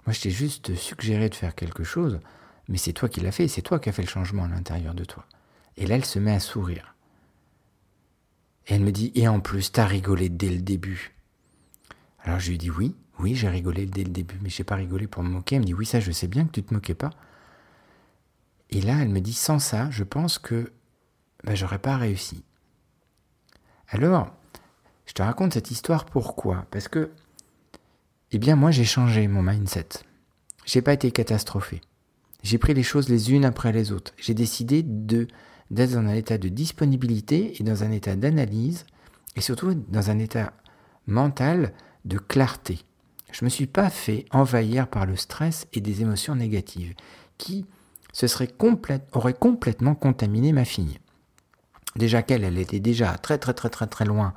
Moi, 0.06 0.14
je 0.14 0.22
t'ai 0.22 0.32
juste 0.32 0.76
suggéré 0.76 1.30
de 1.30 1.36
faire 1.36 1.56
quelque 1.56 1.84
chose, 1.84 2.20
mais 2.68 2.78
c'est 2.78 2.94
toi 2.94 3.08
qui 3.08 3.22
l'as 3.22 3.32
fait, 3.32 3.48
c'est 3.48 3.62
toi 3.62 3.80
qui 3.80 3.90
as 3.90 3.92
fait 3.92 4.02
le 4.02 4.08
changement 4.08 4.44
à 4.44 4.48
l'intérieur 4.48 4.94
de 4.94 5.06
toi. 5.06 5.26
Et 5.78 5.86
là, 5.86 5.96
elle 5.96 6.06
se 6.06 6.20
met 6.20 6.34
à 6.34 6.40
sourire. 6.40 6.96
Et 8.68 8.76
elle 8.76 8.82
me 8.82 8.92
dit, 8.92 9.12
et 9.16 9.28
en 9.28 9.40
plus, 9.40 9.72
t'as 9.72 9.86
rigolé 9.86 10.30
dès 10.30 10.50
le 10.50 10.62
début. 10.62 11.16
Alors 12.24 12.40
je 12.40 12.50
lui 12.50 12.58
dis, 12.58 12.72
oui, 12.72 12.96
oui, 13.20 13.36
j'ai 13.36 13.50
rigolé 13.50 13.86
dès 13.86 14.04
le 14.04 14.10
début, 14.10 14.40
mais 14.42 14.50
j'ai 14.50 14.64
pas 14.64 14.76
rigolé 14.76 15.08
pour 15.08 15.24
me 15.24 15.30
moquer. 15.30 15.56
Elle 15.56 15.62
me 15.62 15.68
dit, 15.68 15.74
oui, 15.74 15.86
ça, 15.86 16.00
je 16.00 16.12
sais 16.12 16.28
bien 16.28 16.46
que 16.46 16.52
tu 16.52 16.64
te 16.64 16.74
moquais 16.74 16.96
pas. 16.96 17.12
Et 18.70 18.82
là, 18.82 18.98
elle 19.02 19.10
me 19.10 19.22
dit, 19.22 19.34
sans 19.34 19.60
ça, 19.60 19.90
je 19.92 20.04
pense 20.04 20.40
que 20.40 20.72
ben, 21.44 21.56
j'aurais 21.56 21.80
pas 21.80 21.98
réussi. 21.98 22.44
Alors, 23.90 24.34
je 25.06 25.14
te 25.14 25.22
raconte 25.22 25.54
cette 25.54 25.72
histoire 25.72 26.06
pourquoi? 26.06 26.66
Parce 26.72 26.88
que, 26.88 27.12
eh 28.32 28.40
bien, 28.40 28.56
moi, 28.56 28.72
j'ai 28.72 28.86
changé 28.86 29.28
mon 29.28 29.44
mindset. 29.44 29.90
J'ai 30.66 30.82
pas 30.82 30.94
été 30.94 31.12
catastrophé. 31.12 31.82
J'ai 32.44 32.58
pris 32.58 32.74
les 32.74 32.84
choses 32.84 33.10
les 33.10 33.32
unes 33.32 33.46
après 33.46 33.72
les 33.72 33.92
autres. 33.92 34.14
J'ai 34.18 34.34
décidé 34.34 34.84
de 34.84 35.28
d'être 35.72 35.94
dans 35.94 35.98
un 35.98 36.14
état 36.14 36.38
de 36.38 36.48
disponibilité 36.48 37.60
et 37.60 37.64
dans 37.64 37.84
un 37.84 37.92
état 37.92 38.16
d'analyse 38.16 38.86
et 39.36 39.42
surtout 39.42 39.74
dans 39.74 40.12
un 40.12 40.20
état 40.20 40.54
mental 41.08 41.74
de 42.06 42.20
clarté. 42.20 42.80
Je 43.32 43.44
ne 43.44 43.46
me 43.46 43.50
suis 43.50 43.66
pas 43.66 43.90
fait 43.90 44.26
envahir 44.32 44.88
par 44.88 45.06
le 45.06 45.16
stress 45.16 45.68
et 45.74 45.82
des 45.82 46.02
émotions 46.02 46.36
négatives 46.36 46.94
qui 47.38 47.66
se 48.16 48.28
serait 48.28 48.50
auraient 49.12 49.34
complètement 49.34 49.94
contaminé 49.94 50.54
ma 50.54 50.64
fille. 50.64 51.00
Déjà 51.98 52.24
qu'elle, 52.24 52.46
elle 52.46 52.58
était 52.58 52.80
déjà 52.80 53.18
très 53.18 53.38
très 53.38 53.54
très 53.54 53.68
très 53.70 53.88
très 53.88 54.06
loin 54.06 54.34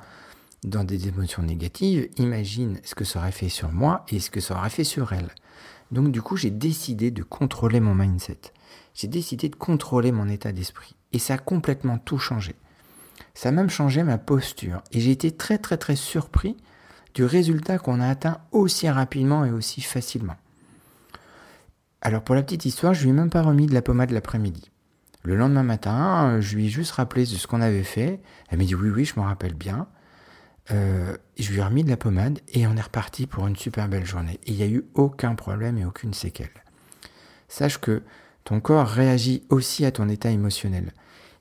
dans 0.65 0.83
des 0.83 1.07
émotions 1.07 1.43
négatives, 1.43 2.09
imagine 2.17 2.81
ce 2.83 2.93
que 2.93 3.05
ça 3.05 3.19
aurait 3.19 3.31
fait 3.31 3.47
sur 3.47 3.71
moi 3.71 4.03
et 4.09 4.19
ce 4.19 4.29
que 4.31 4.41
ça 4.41 4.57
aurait 4.57 4.69
fait 4.69 4.83
sur 4.83 5.13
elle. 5.13 5.29
Donc 5.91 6.11
du 6.11 6.21
coup, 6.21 6.35
j'ai 6.35 6.49
décidé 6.49 7.09
de 7.09 7.23
contrôler 7.23 7.79
mon 7.79 7.95
mindset. 7.95 8.51
J'ai 8.93 9.07
décidé 9.07 9.47
de 9.47 9.55
contrôler 9.55 10.11
mon 10.11 10.27
état 10.27 10.51
d'esprit. 10.51 10.97
Et 11.13 11.19
ça 11.19 11.35
a 11.35 11.37
complètement 11.37 11.99
tout 11.99 12.19
changé. 12.19 12.55
Ça 13.33 13.47
a 13.47 13.53
même 13.53 13.69
changé 13.69 14.03
ma 14.03 14.17
posture. 14.17 14.81
Et 14.91 14.99
j'ai 14.99 15.11
été 15.11 15.31
très 15.31 15.57
très 15.57 15.77
très 15.77 15.95
surpris 15.95 16.57
du 17.13 17.23
résultat 17.23 17.77
qu'on 17.77 18.01
a 18.01 18.09
atteint 18.09 18.41
aussi 18.51 18.89
rapidement 18.89 19.45
et 19.45 19.51
aussi 19.51 19.79
facilement. 19.79 20.35
Alors 22.01 22.23
pour 22.23 22.35
la 22.35 22.43
petite 22.43 22.65
histoire, 22.65 22.93
je 22.93 23.03
lui 23.03 23.09
ai 23.09 23.13
même 23.13 23.29
pas 23.29 23.41
remis 23.41 23.67
de 23.67 23.73
la 23.73 23.81
pommade 23.81 24.11
l'après-midi. 24.11 24.71
Le 25.23 25.35
lendemain 25.35 25.63
matin, 25.63 26.39
je 26.39 26.55
lui 26.55 26.67
ai 26.67 26.69
juste 26.69 26.91
rappelé 26.91 27.25
ce 27.25 27.45
qu'on 27.45 27.61
avait 27.61 27.83
fait. 27.83 28.21
Elle 28.49 28.57
m'a 28.57 28.63
dit 28.63 28.75
oui, 28.75 28.89
oui, 28.89 29.05
je 29.05 29.19
me 29.19 29.25
rappelle 29.25 29.53
bien. 29.53 29.87
Euh, 30.71 31.17
je 31.37 31.51
lui 31.51 31.59
ai 31.59 31.63
remis 31.63 31.83
de 31.83 31.89
la 31.89 31.97
pommade 31.97 32.39
et 32.49 32.67
on 32.67 32.77
est 32.77 32.81
reparti 32.81 33.25
pour 33.25 33.47
une 33.47 33.55
super 33.55 33.89
belle 33.89 34.05
journée. 34.05 34.39
il 34.45 34.55
n'y 34.55 34.63
a 34.63 34.67
eu 34.67 34.85
aucun 34.93 35.35
problème 35.35 35.77
et 35.77 35.85
aucune 35.85 36.13
séquelle. 36.13 36.51
Sache 37.47 37.79
que 37.79 38.03
ton 38.43 38.59
corps 38.61 38.87
réagit 38.87 39.43
aussi 39.49 39.85
à 39.85 39.91
ton 39.91 40.07
état 40.07 40.29
émotionnel. 40.29 40.93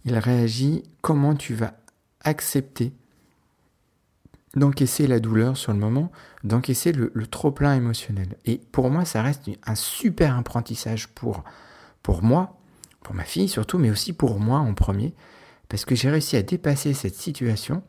Il 0.05 0.17
réagit 0.19 0.83
comment 1.03 1.35
tu 1.35 1.55
vas 1.55 1.75
accepter 2.23 2.93
d'encaisser 4.55 5.07
la 5.07 5.21
douleur 5.21 5.57
sur 5.57 5.73
le 5.73 5.79
moment, 5.79 6.11
d'encaisser 6.45 6.93
le, 6.93 7.11
le 7.15 7.27
trop-plein 7.27 7.75
émotionnel. 7.75 8.37
Et 8.47 8.59
pour 8.73 8.91
moi, 8.91 9.05
ça 9.05 9.23
reste 9.23 9.51
un 9.67 9.75
super 9.75 10.37
apprentissage 10.37 11.09
pour, 11.09 11.45
pour 12.03 12.23
moi, 12.23 12.59
pour 13.03 13.15
ma 13.15 13.25
fille 13.25 13.49
surtout, 13.49 13.79
mais 13.79 13.91
aussi 13.91 14.13
pour 14.13 14.41
moi 14.41 14.59
en 14.59 14.75
premier, 14.75 15.15
parce 15.69 15.85
que 15.85 15.95
j'ai 15.95 16.11
réussi 16.11 16.37
à 16.37 16.43
dépasser 16.43 16.95
cette 16.95 17.15
situation 17.15 17.83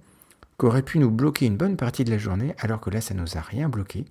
qui 0.59 0.65
aurait 0.65 0.83
pu 0.83 0.99
nous 0.99 1.09
bloquer 1.11 1.45
une 1.45 1.57
bonne 1.57 1.77
partie 1.77 2.03
de 2.03 2.11
la 2.11 2.17
journée, 2.17 2.53
alors 2.59 2.81
que 2.81 2.89
là, 2.89 2.99
ça 2.99 3.13
nous 3.13 3.37
a 3.37 3.41
rien 3.41 3.69
bloqué. 3.69 4.05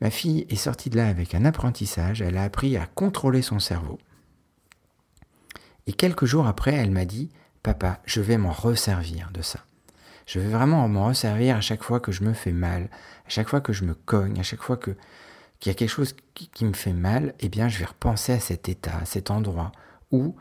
Ma 0.00 0.10
fille 0.10 0.46
est 0.50 0.56
sortie 0.56 0.90
de 0.90 0.96
là 0.96 1.06
avec 1.06 1.34
un 1.34 1.44
apprentissage, 1.44 2.20
elle 2.20 2.36
a 2.36 2.42
appris 2.42 2.76
à 2.76 2.86
contrôler 2.86 3.42
son 3.42 3.60
cerveau. 3.60 3.98
Et 5.86 5.92
quelques 5.92 6.24
jours 6.24 6.46
après, 6.46 6.74
elle 6.74 6.90
m'a 6.90 7.04
dit, 7.04 7.30
Papa, 7.62 8.00
je 8.04 8.20
vais 8.20 8.38
m'en 8.38 8.50
resservir 8.50 9.30
de 9.32 9.42
ça. 9.42 9.60
Je 10.26 10.40
vais 10.40 10.48
vraiment 10.48 10.86
m'en 10.88 11.06
resservir 11.06 11.56
à 11.56 11.60
chaque 11.60 11.82
fois 11.82 12.00
que 12.00 12.12
je 12.12 12.24
me 12.24 12.32
fais 12.32 12.52
mal, 12.52 12.88
à 13.26 13.28
chaque 13.28 13.48
fois 13.48 13.60
que 13.60 13.72
je 13.72 13.84
me 13.84 13.94
cogne, 13.94 14.38
à 14.38 14.42
chaque 14.42 14.62
fois 14.62 14.76
que 14.76 14.96
qu'il 15.62 15.70
y 15.70 15.74
a 15.74 15.76
quelque 15.76 15.90
chose 15.90 16.16
qui, 16.34 16.64
me 16.64 16.72
fait 16.72 16.92
mal, 16.92 17.34
eh 17.38 17.48
bien 17.48 17.68
je 17.68 17.78
vais 17.78 17.84
repenser 17.84 18.32
à 18.32 18.40
cet 18.40 18.68
état, 18.68 18.96
à 19.00 19.04
cet 19.04 19.30
endroit 19.30 19.70
où 20.10 20.34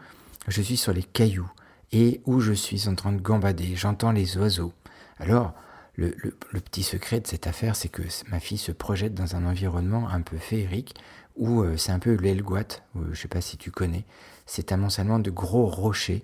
je 0.48 0.64
suis 0.64 0.78
sur 0.78 0.94
les 0.94 1.04
cailloux 1.04 1.50
et 1.92 2.22
où 2.26 2.40
je 2.40 2.54
suis 2.54 2.88
en 2.88 2.96
train 2.96 3.12
de 3.12 3.22
gambader, 3.22 3.76
j'entends 3.76 4.12
les 4.12 4.36
oiseaux. 4.38 4.74
Alors, 5.20 5.54
le, 5.96 6.16
petit 6.52 6.82
secret 6.82 7.20
de 7.20 7.28
cette 7.28 7.46
affaire, 7.46 7.76
c'est 7.76 7.90
que 7.90 8.02
ma 8.32 8.40
fille 8.40 8.58
se 8.58 8.72
projette 8.72 9.14
dans 9.14 9.36
un 9.36 9.46
environnement 9.46 10.10
un 10.10 10.22
peu 10.22 10.38
féerique 10.38 10.96
où 11.36 11.62
euh, 11.62 11.78
c'est 11.78 11.92
un 11.92 12.00
peu 12.00 12.16
l'Elguat, 12.16 12.82
je 12.96 13.10
ne 13.10 13.14
sais 13.14 13.28
pas 13.28 13.42
si 13.42 13.58
tu 13.58 13.70
connais, 13.70 14.06
c'est 14.48 14.72
un 14.72 14.76
amoncellement 14.76 15.20
de 15.20 15.30
gros 15.30 15.68
rochers 15.68 16.24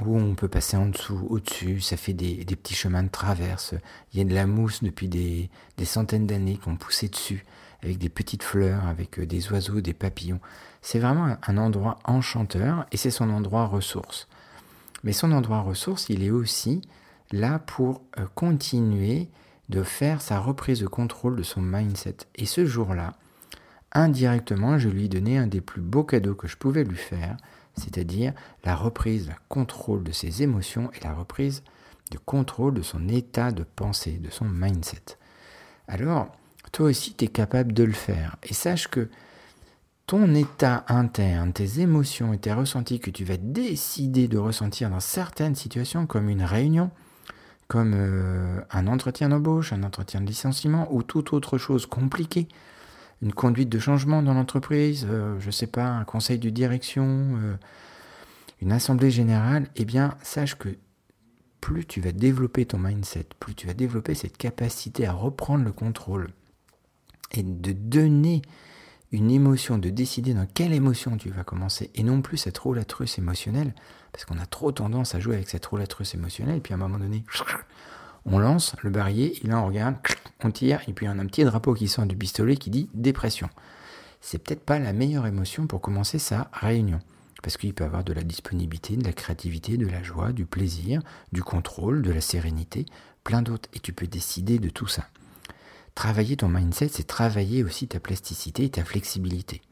où 0.00 0.18
on 0.18 0.34
peut 0.34 0.48
passer 0.48 0.76
en 0.76 0.86
dessous, 0.86 1.26
au-dessus, 1.30 1.80
ça 1.80 1.96
fait 1.96 2.12
des, 2.12 2.44
petits 2.44 2.74
chemins 2.74 3.02
de 3.02 3.08
traverse, 3.08 3.74
il 4.12 4.18
y 4.18 4.22
a 4.22 4.24
de 4.24 4.34
la 4.34 4.46
mousse 4.46 4.82
depuis 4.82 5.08
des, 5.08 5.50
des 5.76 5.84
centaines 5.84 6.26
d'années 6.26 6.56
qu'on 6.56 6.76
poussait 6.76 7.08
dessus, 7.08 7.44
avec 7.82 7.98
des 7.98 8.08
petites 8.08 8.42
fleurs, 8.42 8.86
avec 8.86 9.18
euh, 9.18 9.26
des 9.26 9.52
oiseaux, 9.52 9.80
des 9.80 9.92
papillons. 9.92 10.40
C'est 10.82 10.98
vraiment 10.98 11.36
un 11.46 11.56
endroit 11.58 11.98
enchanteur 12.04 12.86
et 12.92 12.96
c'est 12.96 13.10
son 13.10 13.30
endroit 13.30 13.66
ressource. 13.66 14.26
Mais 15.04 15.12
son 15.12 15.32
endroit 15.32 15.60
ressource, 15.60 16.06
il 16.08 16.24
est 16.24 16.30
aussi 16.30 16.82
là 17.30 17.58
pour 17.58 18.02
euh, 18.18 18.26
continuer 18.34 19.28
de 19.68 19.82
faire 19.82 20.20
sa 20.20 20.40
reprise 20.40 20.80
de 20.80 20.86
contrôle 20.86 21.36
de 21.36 21.42
son 21.42 21.60
mindset. 21.62 22.16
Et 22.34 22.46
ce 22.46 22.66
jour-là, 22.66 23.14
indirectement, 23.92 24.78
je 24.78 24.88
lui 24.88 25.04
ai 25.04 25.08
donné 25.08 25.38
un 25.38 25.46
des 25.46 25.60
plus 25.60 25.80
beaux 25.80 26.04
cadeaux 26.04 26.34
que 26.34 26.48
je 26.48 26.56
pouvais 26.56 26.84
lui 26.84 26.96
faire, 26.96 27.36
c'est-à-dire 27.76 28.32
la 28.64 28.74
reprise 28.74 29.26
de 29.26 29.32
contrôle 29.48 30.02
de 30.04 30.12
ses 30.12 30.42
émotions 30.42 30.90
et 30.92 31.04
la 31.04 31.14
reprise 31.14 31.62
de 32.10 32.18
contrôle 32.18 32.74
de 32.74 32.82
son 32.82 33.08
état 33.08 33.50
de 33.50 33.64
pensée, 33.64 34.18
de 34.18 34.30
son 34.30 34.44
mindset. 34.44 35.18
Alors, 35.88 36.28
toi 36.72 36.86
aussi, 36.86 37.14
tu 37.14 37.24
es 37.24 37.28
capable 37.28 37.72
de 37.72 37.84
le 37.84 37.92
faire. 37.92 38.36
Et 38.42 38.54
sache 38.54 38.88
que 38.88 39.08
ton 40.06 40.34
état 40.34 40.84
interne, 40.88 41.52
tes 41.52 41.80
émotions 41.80 42.32
et 42.32 42.38
tes 42.38 42.52
ressentis 42.52 43.00
que 43.00 43.10
tu 43.10 43.24
vas 43.24 43.38
décider 43.38 44.28
de 44.28 44.38
ressentir 44.38 44.90
dans 44.90 45.00
certaines 45.00 45.54
situations, 45.54 46.06
comme 46.06 46.28
une 46.28 46.42
réunion, 46.42 46.90
comme 47.68 47.94
euh, 47.94 48.60
un 48.70 48.86
entretien 48.86 49.30
d'embauche, 49.30 49.72
un 49.72 49.82
entretien 49.82 50.20
de 50.20 50.26
licenciement 50.26 50.86
ou 50.92 51.02
toute 51.02 51.32
autre 51.32 51.56
chose 51.56 51.86
compliquée, 51.86 52.48
une 53.24 53.32
conduite 53.32 53.70
de 53.70 53.78
changement 53.78 54.22
dans 54.22 54.34
l'entreprise, 54.34 55.06
euh, 55.08 55.40
je 55.40 55.46
ne 55.46 55.50
sais 55.50 55.66
pas, 55.66 55.86
un 55.86 56.04
conseil 56.04 56.38
de 56.38 56.50
direction, 56.50 57.38
euh, 57.42 57.56
une 58.60 58.70
assemblée 58.70 59.10
générale, 59.10 59.66
eh 59.76 59.86
bien, 59.86 60.14
sache 60.22 60.56
que 60.56 60.76
plus 61.62 61.86
tu 61.86 62.02
vas 62.02 62.12
développer 62.12 62.66
ton 62.66 62.78
mindset, 62.78 63.28
plus 63.40 63.54
tu 63.54 63.66
vas 63.66 63.72
développer 63.72 64.14
cette 64.14 64.36
capacité 64.36 65.06
à 65.06 65.12
reprendre 65.12 65.64
le 65.64 65.72
contrôle 65.72 66.28
et 67.32 67.42
de 67.42 67.72
donner 67.72 68.42
une 69.10 69.30
émotion, 69.30 69.78
de 69.78 69.88
décider 69.88 70.34
dans 70.34 70.46
quelle 70.46 70.74
émotion 70.74 71.16
tu 71.16 71.30
vas 71.30 71.44
commencer, 71.44 71.90
et 71.94 72.02
non 72.02 72.20
plus 72.20 72.36
cette 72.36 72.58
roulette 72.58 72.92
russe 72.92 73.16
émotionnelle, 73.18 73.74
parce 74.12 74.26
qu'on 74.26 74.38
a 74.38 74.44
trop 74.44 74.70
tendance 74.70 75.14
à 75.14 75.20
jouer 75.20 75.36
avec 75.36 75.48
cette 75.48 75.64
roulette 75.64 75.94
russe 75.94 76.14
émotionnelle, 76.14 76.58
et 76.58 76.60
puis 76.60 76.74
à 76.74 76.76
un 76.76 76.80
moment 76.80 76.98
donné, 76.98 77.24
on 78.26 78.38
lance 78.38 78.74
le 78.82 78.90
barillet, 78.90 79.34
il 79.42 79.52
en 79.52 79.66
regarde, 79.66 79.96
on 80.42 80.50
tire, 80.50 80.80
et 80.88 80.92
puis 80.92 81.08
on 81.08 81.18
a 81.18 81.22
un 81.22 81.26
petit 81.26 81.44
drapeau 81.44 81.74
qui 81.74 81.88
sort 81.88 82.06
du 82.06 82.16
pistolet 82.16 82.56
qui 82.56 82.70
dit 82.70 82.88
dépression. 82.94 83.48
C'est 84.20 84.38
peut-être 84.38 84.64
pas 84.64 84.78
la 84.78 84.92
meilleure 84.92 85.26
émotion 85.26 85.66
pour 85.66 85.80
commencer 85.80 86.18
sa 86.18 86.48
réunion, 86.52 87.00
parce 87.42 87.56
qu'il 87.56 87.74
peut 87.74 87.84
avoir 87.84 88.04
de 88.04 88.12
la 88.12 88.22
disponibilité, 88.22 88.96
de 88.96 89.04
la 89.04 89.12
créativité, 89.12 89.76
de 89.76 89.86
la 89.86 90.02
joie, 90.02 90.32
du 90.32 90.46
plaisir, 90.46 91.02
du 91.32 91.42
contrôle, 91.42 92.02
de 92.02 92.12
la 92.12 92.22
sérénité, 92.22 92.86
plein 93.22 93.42
d'autres, 93.42 93.68
et 93.74 93.80
tu 93.80 93.92
peux 93.92 94.06
décider 94.06 94.58
de 94.58 94.70
tout 94.70 94.86
ça. 94.86 95.08
Travailler 95.94 96.36
ton 96.36 96.48
mindset, 96.48 96.88
c'est 96.88 97.06
travailler 97.06 97.62
aussi 97.62 97.86
ta 97.86 98.00
plasticité 98.00 98.64
et 98.64 98.70
ta 98.70 98.84
flexibilité. 98.84 99.62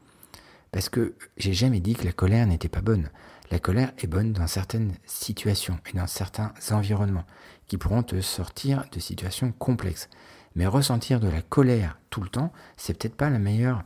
Parce 0.71 0.89
que 0.89 1.15
j'ai 1.37 1.53
jamais 1.53 1.79
dit 1.79 1.95
que 1.95 2.05
la 2.05 2.13
colère 2.13 2.47
n'était 2.47 2.69
pas 2.69 2.81
bonne. 2.81 3.09
La 3.51 3.59
colère 3.59 3.91
est 3.99 4.07
bonne 4.07 4.33
dans 4.33 4.47
certaines 4.47 4.93
situations 5.05 5.79
et 5.91 5.97
dans 5.97 6.07
certains 6.07 6.53
environnements 6.71 7.25
qui 7.67 7.77
pourront 7.77 8.03
te 8.03 8.19
sortir 8.21 8.85
de 8.91 8.99
situations 8.99 9.51
complexes. 9.51 10.09
Mais 10.55 10.65
ressentir 10.65 11.19
de 11.19 11.27
la 11.27 11.41
colère 11.41 11.97
tout 12.09 12.21
le 12.21 12.29
temps, 12.29 12.51
c'est 12.77 12.97
peut-être 12.97 13.15
pas 13.15 13.29
la 13.29 13.39
meilleure 13.39 13.83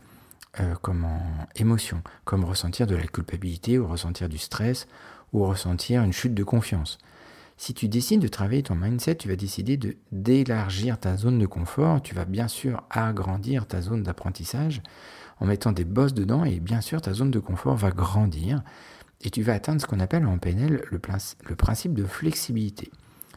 euh, 0.60 0.76
émotion, 1.56 2.02
comme 2.26 2.44
ressentir 2.44 2.88
de 2.88 2.96
la 2.96 3.08
culpabilité 3.08 3.78
ou 3.78 3.88
ressentir 3.88 4.30
du 4.30 4.38
stress 4.38 4.88
ou 5.34 5.46
ressentir 5.46 6.04
une 6.04 6.14
chute 6.14 6.34
de 6.34 6.44
confiance. 6.44 6.98
Si 7.60 7.74
tu 7.74 7.88
décides 7.88 8.22
de 8.22 8.28
travailler 8.28 8.62
ton 8.64 8.76
mindset, 8.76 9.16
tu 9.16 9.28
vas 9.28 9.36
décider 9.36 9.78
de 9.78 9.98
d'élargir 10.12 11.00
ta 11.00 11.18
zone 11.18 11.40
de 11.40 11.48
confort. 11.48 12.04
Tu 12.04 12.14
vas 12.14 12.26
bien 12.26 12.48
sûr 12.48 12.84
agrandir 12.92 13.66
ta 13.66 13.82
zone 13.82 14.04
d'apprentissage 14.04 14.84
en 15.40 15.48
mettant 15.48 15.72
des 15.72 15.84
bosses 15.84 16.14
dedans 16.14 16.44
et 16.46 16.60
bien 16.60 16.82
sûr 16.82 17.02
ta 17.02 17.14
zone 17.14 17.32
de 17.32 17.40
confort 17.40 17.76
va 17.76 17.90
grandir 17.90 18.62
et 19.22 19.30
tu 19.30 19.42
vas 19.42 19.54
atteindre 19.54 19.82
ce 19.82 19.88
qu'on 19.88 20.00
appelle 20.00 20.26
en 20.26 20.38
PNL 20.38 20.84
le, 20.90 21.00
principe 21.56 21.94
de 21.94 22.06
flexibilité 22.06 22.92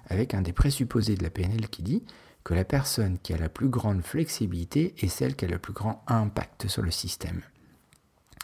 avec 0.09 0.35
un 0.35 0.43
des 0.43 0.53
présupposés 0.53 1.17
de 1.17 1.23
la 1.23 1.31
PNL 1.31 1.69
qui 1.69 1.83
dit 1.83 2.03
que 2.45 2.55
la 2.55 2.65
personne 2.65 3.19
qui 3.23 3.33
a 3.33 3.39
la 3.39 3.49
plus 3.49 3.69
grande 3.69 4.03
flexibilité 4.03 4.95
est 4.99 5.09
celle 5.09 5.37
qui 5.37 5.45
a 5.45 5.49
le 5.49 5.59
plus 5.59 5.73
grand 5.73 6.03
impact 6.07 6.69
sur 6.69 6.83
le 6.83 6.91
système. 6.91 7.43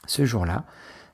Ce 0.06 0.24
jour-là, 0.24 0.66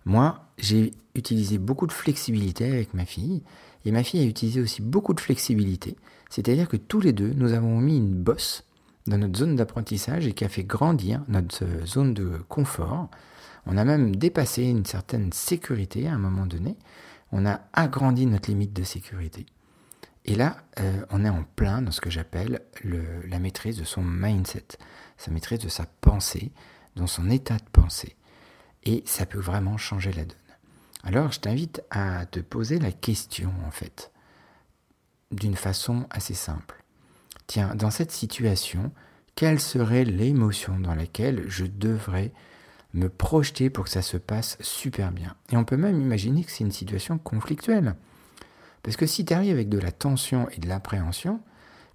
moi, 0.05 0.49
j'ai 0.59 0.93
utilisé 1.15 1.59
beaucoup 1.59 1.87
de 1.87 1.93
flexibilité 1.93 2.67
avec 2.67 2.93
ma 2.93 3.05
fille 3.05 3.43
et 3.85 3.93
ma 3.93 4.03
fille 4.03 4.21
a 4.21 4.27
utilisé 4.27 4.61
aussi 4.61 4.83
beaucoup 4.83 5.15
de 5.15 5.21
flexibilité. 5.21 5.97
C'est-à-dire 6.29 6.69
que 6.69 6.77
tous 6.77 7.01
les 7.01 7.13
deux, 7.13 7.33
nous 7.35 7.53
avons 7.53 7.79
mis 7.79 7.97
une 7.97 8.15
bosse 8.15 8.65
dans 9.07 9.19
notre 9.19 9.39
zone 9.39 9.57
d'apprentissage 9.57 10.27
et 10.27 10.33
qui 10.33 10.45
a 10.45 10.49
fait 10.49 10.65
grandir 10.65 11.23
notre 11.29 11.65
zone 11.87 12.15
de 12.15 12.39
confort. 12.49 13.11
On 13.67 13.77
a 13.77 13.85
même 13.85 14.17
dépassé 14.17 14.65
une 14.65 14.85
certaine 14.85 15.33
sécurité 15.33 16.09
à 16.09 16.15
un 16.15 16.19
moment 16.19 16.47
donné. 16.47 16.77
On 17.31 17.47
a 17.47 17.61
agrandi 17.73 18.27
notre 18.27 18.51
limite 18.51 18.73
de 18.73 18.83
sécurité. 18.83 19.47
Et 20.25 20.35
là, 20.35 20.57
euh, 20.79 21.05
on 21.11 21.25
est 21.25 21.29
en 21.29 21.45
plein 21.57 21.83
dans 21.83 21.91
ce 21.91 22.01
que 22.01 22.11
j'appelle 22.11 22.63
la 22.85 23.39
maîtrise 23.39 23.77
de 23.77 23.85
son 23.85 24.03
mindset, 24.03 24.67
sa 25.17 25.31
maîtrise 25.31 25.59
de 25.61 25.69
sa 25.69 25.87
pensée, 26.01 26.53
dans 26.95 27.07
son 27.07 27.31
état 27.31 27.57
de 27.57 27.71
pensée. 27.73 28.17
Et 28.85 29.03
ça 29.07 29.27
peut 29.27 29.41
vraiment 29.41 29.77
changer 29.79 30.13
la 30.13 30.25
donne. 30.25 30.37
Alors, 31.05 31.33
je 31.33 31.41
t'invite 31.41 31.83
à 31.91 32.27
te 32.27 32.39
poser 32.41 32.79
la 32.79 32.93
question, 32.93 33.53
en 33.67 33.71
fait, 33.71 34.13
d'une 35.33 35.57
façon 35.57 36.07
assez 36.11 36.35
simple. 36.35 36.85
Tiens, 37.49 37.75
dans 37.75 37.91
cette 37.91 38.13
situation, 38.13 38.93
quelle 39.35 39.61
serait 39.61 40.05
l'émotion 40.05 40.79
dans 40.79 40.95
laquelle 40.95 41.45
je 41.49 41.65
devrais 41.65 42.33
me 42.95 43.09
projeter 43.09 43.71
pour 43.71 43.85
que 43.85 43.91
ça 43.91 44.03
se 44.03 44.17
passe 44.17 44.59
super 44.61 45.13
bien 45.13 45.35
Et 45.51 45.57
on 45.57 45.65
peut 45.65 45.77
même 45.77 46.01
imaginer 46.01 46.45
que 46.45 46.51
c'est 46.51 46.65
une 46.65 46.73
situation 46.73 47.19
conflictuelle. 47.19 47.95
Parce 48.83 48.97
que 48.97 49.07
si 49.07 49.25
tu 49.25 49.33
arrives 49.33 49.53
avec 49.53 49.69
de 49.69 49.79
la 49.79 49.93
tension 49.93 50.49
et 50.51 50.59
de 50.59 50.69
l'appréhension, 50.69 51.41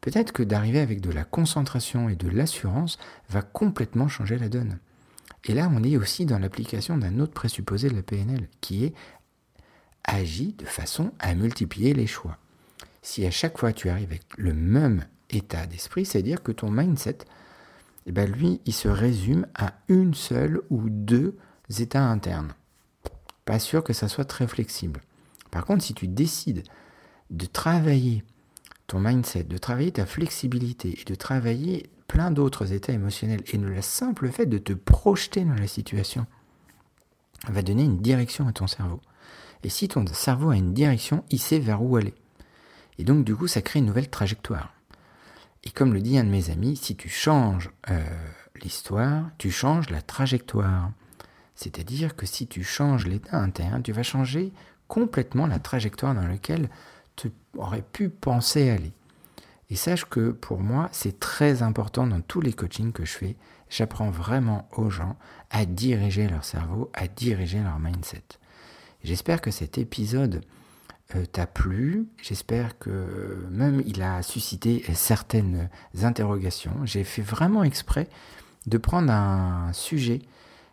peut-être 0.02 0.32
que 0.32 0.44
d'arriver 0.44 0.80
avec 0.80 1.02
de 1.02 1.12
la 1.12 1.24
concentration 1.24 2.10
et 2.10 2.16
de 2.16 2.30
l'assurance 2.30 2.98
va 3.30 3.42
complètement 3.42 4.08
changer 4.08 4.38
la 4.38 4.50
donne. 4.50 4.80
Et 5.46 5.54
là, 5.54 5.70
on 5.74 5.84
est 5.84 5.98
aussi 5.98 6.26
dans 6.26 6.40
l'application 6.40 6.98
d'un 6.98 7.20
autre 7.20 7.34
présupposé 7.34 7.90
de 7.90 7.96
la 7.96 8.04
PNL, 8.04 8.50
qui 8.62 8.86
est 8.86 8.94
agir 10.04 10.54
de 10.58 10.66
façon 10.66 11.12
à 11.20 11.36
multiplier 11.36 11.94
les 11.94 12.08
choix. 12.08 12.38
Si 13.02 13.26
à 13.26 13.32
chaque 13.32 13.58
fois 13.58 13.74
tu 13.74 13.90
arrives 13.90 14.10
avec 14.10 14.24
le 14.38 14.54
même 14.54 15.06
état 15.30 15.66
d'esprit, 15.66 16.06
c'est-à-dire 16.06 16.42
que 16.42 16.52
ton 16.52 16.72
mindset, 16.72 17.20
eh 18.08 18.12
ben 18.12 18.32
lui, 18.32 18.62
il 18.66 18.74
se 18.74 18.88
résume 18.88 19.46
à 19.54 19.74
une 19.90 20.14
seule 20.14 20.62
ou 20.70 20.90
deux 20.90 21.38
états 21.80 22.06
internes. 22.06 22.54
Pas 23.44 23.60
sûr 23.60 23.84
que 23.84 23.94
ça 23.94 24.08
soit 24.08 24.26
très 24.26 24.48
flexible. 24.48 25.02
Par 25.52 25.66
contre, 25.66 25.84
si 25.84 25.94
tu 25.94 26.08
décides 26.08 26.64
de 27.30 27.46
travailler 27.46 28.24
ton 28.88 29.02
mindset, 29.02 29.44
de 29.44 29.58
travailler 29.58 29.92
ta 29.92 30.06
flexibilité 30.06 30.98
et 31.02 31.04
de 31.04 31.16
travailler 31.16 31.90
plein 32.08 32.32
d'autres 32.32 32.72
états 32.72 32.94
émotionnels 32.94 33.44
et 33.48 33.58
le 33.58 33.82
simple 33.82 34.30
fait 34.32 34.46
de 34.46 34.58
te 34.58 34.72
projeter 34.72 35.44
dans 35.44 35.56
la 35.56 35.68
situation 35.68 36.26
va 37.50 37.62
donner 37.62 37.84
une 37.84 38.00
direction 38.00 38.48
à 38.48 38.54
ton 38.54 38.68
cerveau. 38.68 39.02
Et 39.64 39.70
si 39.70 39.90
ton 39.90 40.06
cerveau 40.08 40.52
a 40.52 40.56
une 40.56 40.74
direction, 40.74 41.26
il 41.30 41.40
sait 41.40 41.60
vers 41.60 41.84
où 41.84 41.98
aller. 41.98 42.14
Et 42.98 43.04
donc 43.04 43.26
du 43.26 43.36
coup, 43.36 43.48
ça 43.48 43.62
crée 43.62 43.80
une 43.80 43.86
nouvelle 43.86 44.10
trajectoire. 44.10 44.74
Et 45.64 45.70
comme 45.72 45.94
le 45.94 46.02
dit 46.02 46.18
un 46.18 46.24
de 46.24 46.30
mes 46.30 46.50
amis, 46.50 46.76
si 46.76 46.96
tu 46.96 47.10
changes 47.10 47.70
euh, 47.90 48.04
l'histoire, 48.62 49.30
tu 49.38 49.52
changes 49.52 49.90
la 49.90 50.02
trajectoire. 50.02 50.92
C'est-à-dire 51.56 52.16
que 52.16 52.26
si 52.26 52.48
tu 52.48 52.64
changes 52.64 53.08
l'état 53.08 53.38
interne, 53.38 53.82
tu 53.84 53.92
vas 53.92 54.04
changer 54.04 54.52
complètement 54.88 55.48
la 55.48 55.60
trajectoire 55.60 56.16
dans 56.16 56.28
laquelle 56.28 56.70
tu 57.16 57.32
aurais 57.58 57.82
pu 57.82 58.10
penser 58.10 58.70
aller. 58.70 58.94
Et 59.70 59.76
sache 59.76 60.06
que 60.06 60.32
pour 60.32 60.60
moi, 60.60 60.88
c'est 60.92 61.20
très 61.20 61.62
important 61.62 62.08
dans 62.08 62.22
tous 62.22 62.40
les 62.40 62.54
coachings 62.54 62.94
que 62.94 63.06
je 63.06 63.12
fais. 63.12 63.36
J'apprends 63.70 64.10
vraiment 64.10 64.70
aux 64.72 64.90
gens 64.90 65.18
à 65.50 65.66
diriger 65.66 66.28
leur 66.28 66.46
cerveau, 66.46 66.90
à 66.94 67.08
diriger 67.08 67.60
leur 67.60 67.80
mindset. 67.80 68.24
J'espère 69.04 69.42
que 69.42 69.52
cet 69.52 69.78
épisode 69.78 70.42
t'a 71.32 71.48
plu. 71.48 72.08
J'espère 72.22 72.78
que 72.80 73.46
même 73.50 73.82
il 73.86 74.02
a 74.02 74.22
suscité 74.22 74.84
certaines 74.94 75.70
interrogations. 76.02 76.74
J'ai 76.84 77.04
fait 77.04 77.22
vraiment 77.22 77.64
exprès 77.64 78.08
de 78.66 78.78
prendre 78.78 79.12
un 79.12 79.72
sujet 79.74 80.22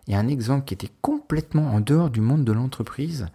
et 0.08 0.16
un 0.16 0.28
exemple 0.28 0.64
qui 0.64 0.74
était 0.74 0.90
complètement 1.00 1.72
en 1.72 1.80
dehors 1.80 2.10
du 2.10 2.20
monde 2.20 2.44
de 2.44 2.52
l'entreprise 2.52 3.26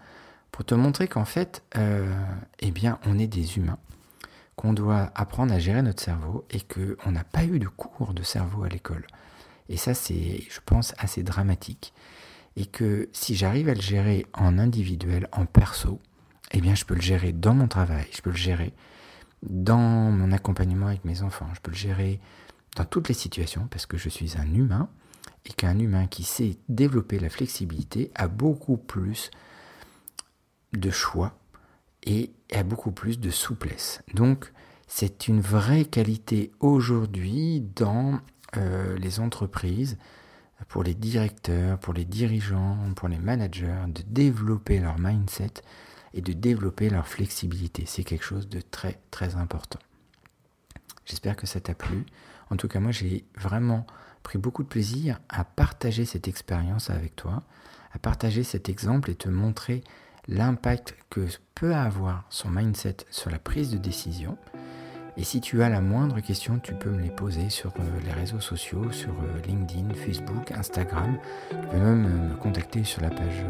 pour 0.52 0.66
te 0.66 0.76
montrer 0.76 1.08
qu'en 1.08 1.26
fait, 1.26 1.64
euh, 1.78 2.14
eh 2.60 2.72
bien, 2.72 3.00
on 3.06 3.18
est 3.18 3.28
des 3.28 3.58
humains, 3.58 3.78
qu'on 4.56 4.74
doit 4.74 5.12
apprendre 5.16 5.54
à 5.54 5.60
gérer 5.60 5.82
notre 5.82 6.04
cerveau 6.04 6.46
et 6.52 6.60
qu'on 6.62 7.12
n'a 7.12 7.24
pas 7.24 7.46
eu 7.46 7.60
de 7.60 7.68
cours 7.68 8.14
de 8.14 8.24
cerveau 8.24 8.64
à 8.64 8.70
l'école. 8.70 9.08
Et 9.70 9.78
ça, 9.78 9.94
c'est, 9.94 10.44
je 10.50 10.60
pense, 10.66 10.94
assez 10.98 11.24
dramatique. 11.24 11.94
Et 12.58 12.66
que 12.66 13.08
si 13.14 13.36
j'arrive 13.36 13.70
à 13.70 13.74
le 13.74 13.82
gérer 13.82 14.26
en 14.34 14.58
individuel, 14.58 15.30
en 15.32 15.46
perso, 15.46 16.02
eh 16.52 16.62
bien, 16.62 16.76
je 16.76 16.86
peux 16.86 16.96
le 16.96 17.02
gérer 17.02 17.32
dans 17.32 17.54
mon 17.54 17.68
travail, 17.68 18.08
je 18.12 18.22
peux 18.22 18.32
le 18.32 18.36
gérer 18.36 18.74
dans 19.44 19.78
mon 19.78 20.32
accompagnement 20.32 20.88
avec 20.88 21.06
mes 21.06 21.22
enfants, 21.22 21.48
je 21.54 21.62
peux 21.62 21.72
le 21.72 21.78
gérer 21.78 22.20
dans 22.76 22.86
toutes 22.86 23.08
les 23.08 23.14
situations 23.14 23.68
parce 23.70 23.86
que 23.86 23.98
je 23.98 24.10
suis 24.10 24.38
un 24.38 24.54
humain 24.54 24.90
et 25.46 25.54
qu'un 25.54 25.80
humain 25.80 26.08
qui 26.08 26.24
sait 26.24 26.58
développer 26.68 27.20
la 27.20 27.30
flexibilité 27.30 28.12
a 28.16 28.28
beaucoup 28.28 28.78
plus 28.78 29.32
de 30.74 30.90
choix 30.90 31.38
et 32.04 32.32
a 32.54 32.64
beaucoup 32.64 32.92
plus 32.92 33.20
de 33.20 33.30
souplesse. 33.30 34.02
Donc, 34.14 34.52
c'est 34.88 35.28
une 35.28 35.42
vraie 35.42 35.86
qualité 35.86 36.52
aujourd'hui 36.60 37.62
dans 37.76 38.20
euh, 38.58 38.98
les 38.98 39.20
entreprises, 39.20 39.98
pour 40.68 40.84
les 40.84 40.96
directeurs, 40.96 41.80
pour 41.80 41.94
les 41.94 42.06
dirigeants, 42.06 42.78
pour 42.96 43.08
les 43.08 43.20
managers, 43.20 43.86
de 43.88 44.02
développer 44.08 44.80
leur 44.80 45.00
mindset 45.00 45.54
et 46.14 46.22
de 46.22 46.34
développer 46.34 46.90
leur 46.90 47.08
flexibilité. 47.08 47.84
C'est 47.86 48.04
quelque 48.04 48.26
chose 48.26 48.50
de 48.50 48.62
très 48.62 49.00
très 49.12 49.36
important. 49.36 49.80
J'espère 51.06 51.36
que 51.36 51.48
ça 51.48 51.60
t'a 51.60 51.74
plu. 51.74 52.06
En 52.50 52.56
tout 52.56 52.68
cas, 52.68 52.80
moi, 52.80 52.92
j'ai 52.92 53.26
vraiment 53.36 53.86
pris 54.24 54.38
beaucoup 54.38 54.64
de 54.64 54.68
plaisir 54.68 55.20
à 55.30 55.44
partager 55.44 56.06
cette 56.06 56.28
expérience 56.28 56.90
avec 56.90 57.16
toi, 57.16 57.44
à 57.94 58.00
partager 58.00 58.44
cet 58.44 58.70
exemple 58.70 59.10
et 59.10 59.16
te 59.16 59.30
montrer 59.30 59.84
l'impact 60.28 60.96
que 61.10 61.26
peut 61.56 61.74
avoir 61.74 62.26
son 62.30 62.50
mindset 62.50 62.98
sur 63.10 63.32
la 63.32 63.40
prise 63.40 63.72
de 63.72 63.78
décision. 63.78 64.38
Et 65.18 65.24
si 65.24 65.42
tu 65.42 65.64
as 65.64 65.70
la 65.70 65.82
moindre 65.82 66.20
question, 66.22 66.60
tu 66.60 66.74
peux 66.74 66.92
me 66.92 67.02
les 67.02 67.10
poser 67.10 67.50
sur 67.50 67.72
euh, 67.72 68.00
les 68.06 68.14
réseaux 68.14 68.40
sociaux, 68.40 68.92
sur 68.92 69.10
euh, 69.10 69.42
LinkedIn, 69.46 69.94
Facebook, 69.94 70.52
Instagram. 70.52 71.18
Tu 71.50 71.56
peux 71.56 71.78
même 71.78 72.06
euh, 72.06 72.30
me 72.30 72.36
contacter 72.36 72.84
sur 72.84 73.02
la 73.02 73.10
page 73.10 73.44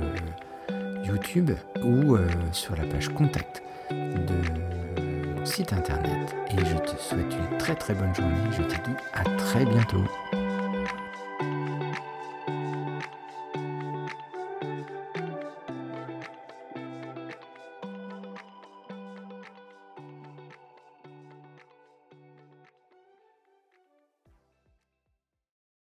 YouTube 1.10 1.52
ou 1.84 2.18
sur 2.52 2.76
la 2.76 2.84
page 2.84 3.10
contact 3.10 3.64
de 3.92 5.36
mon 5.36 5.46
site 5.46 5.74
internet. 5.74 6.36
Et 6.52 6.66
je 6.66 6.78
te 6.78 7.02
souhaite 7.02 7.34
une 7.34 7.58
très 7.58 7.76
très 7.76 7.94
bonne 7.94 8.14
journée. 8.14 8.36
Je 8.52 8.64
te 8.64 8.76
dis 8.76 8.96
à 9.14 9.24
très 9.38 9.66
bientôt. 9.66 10.04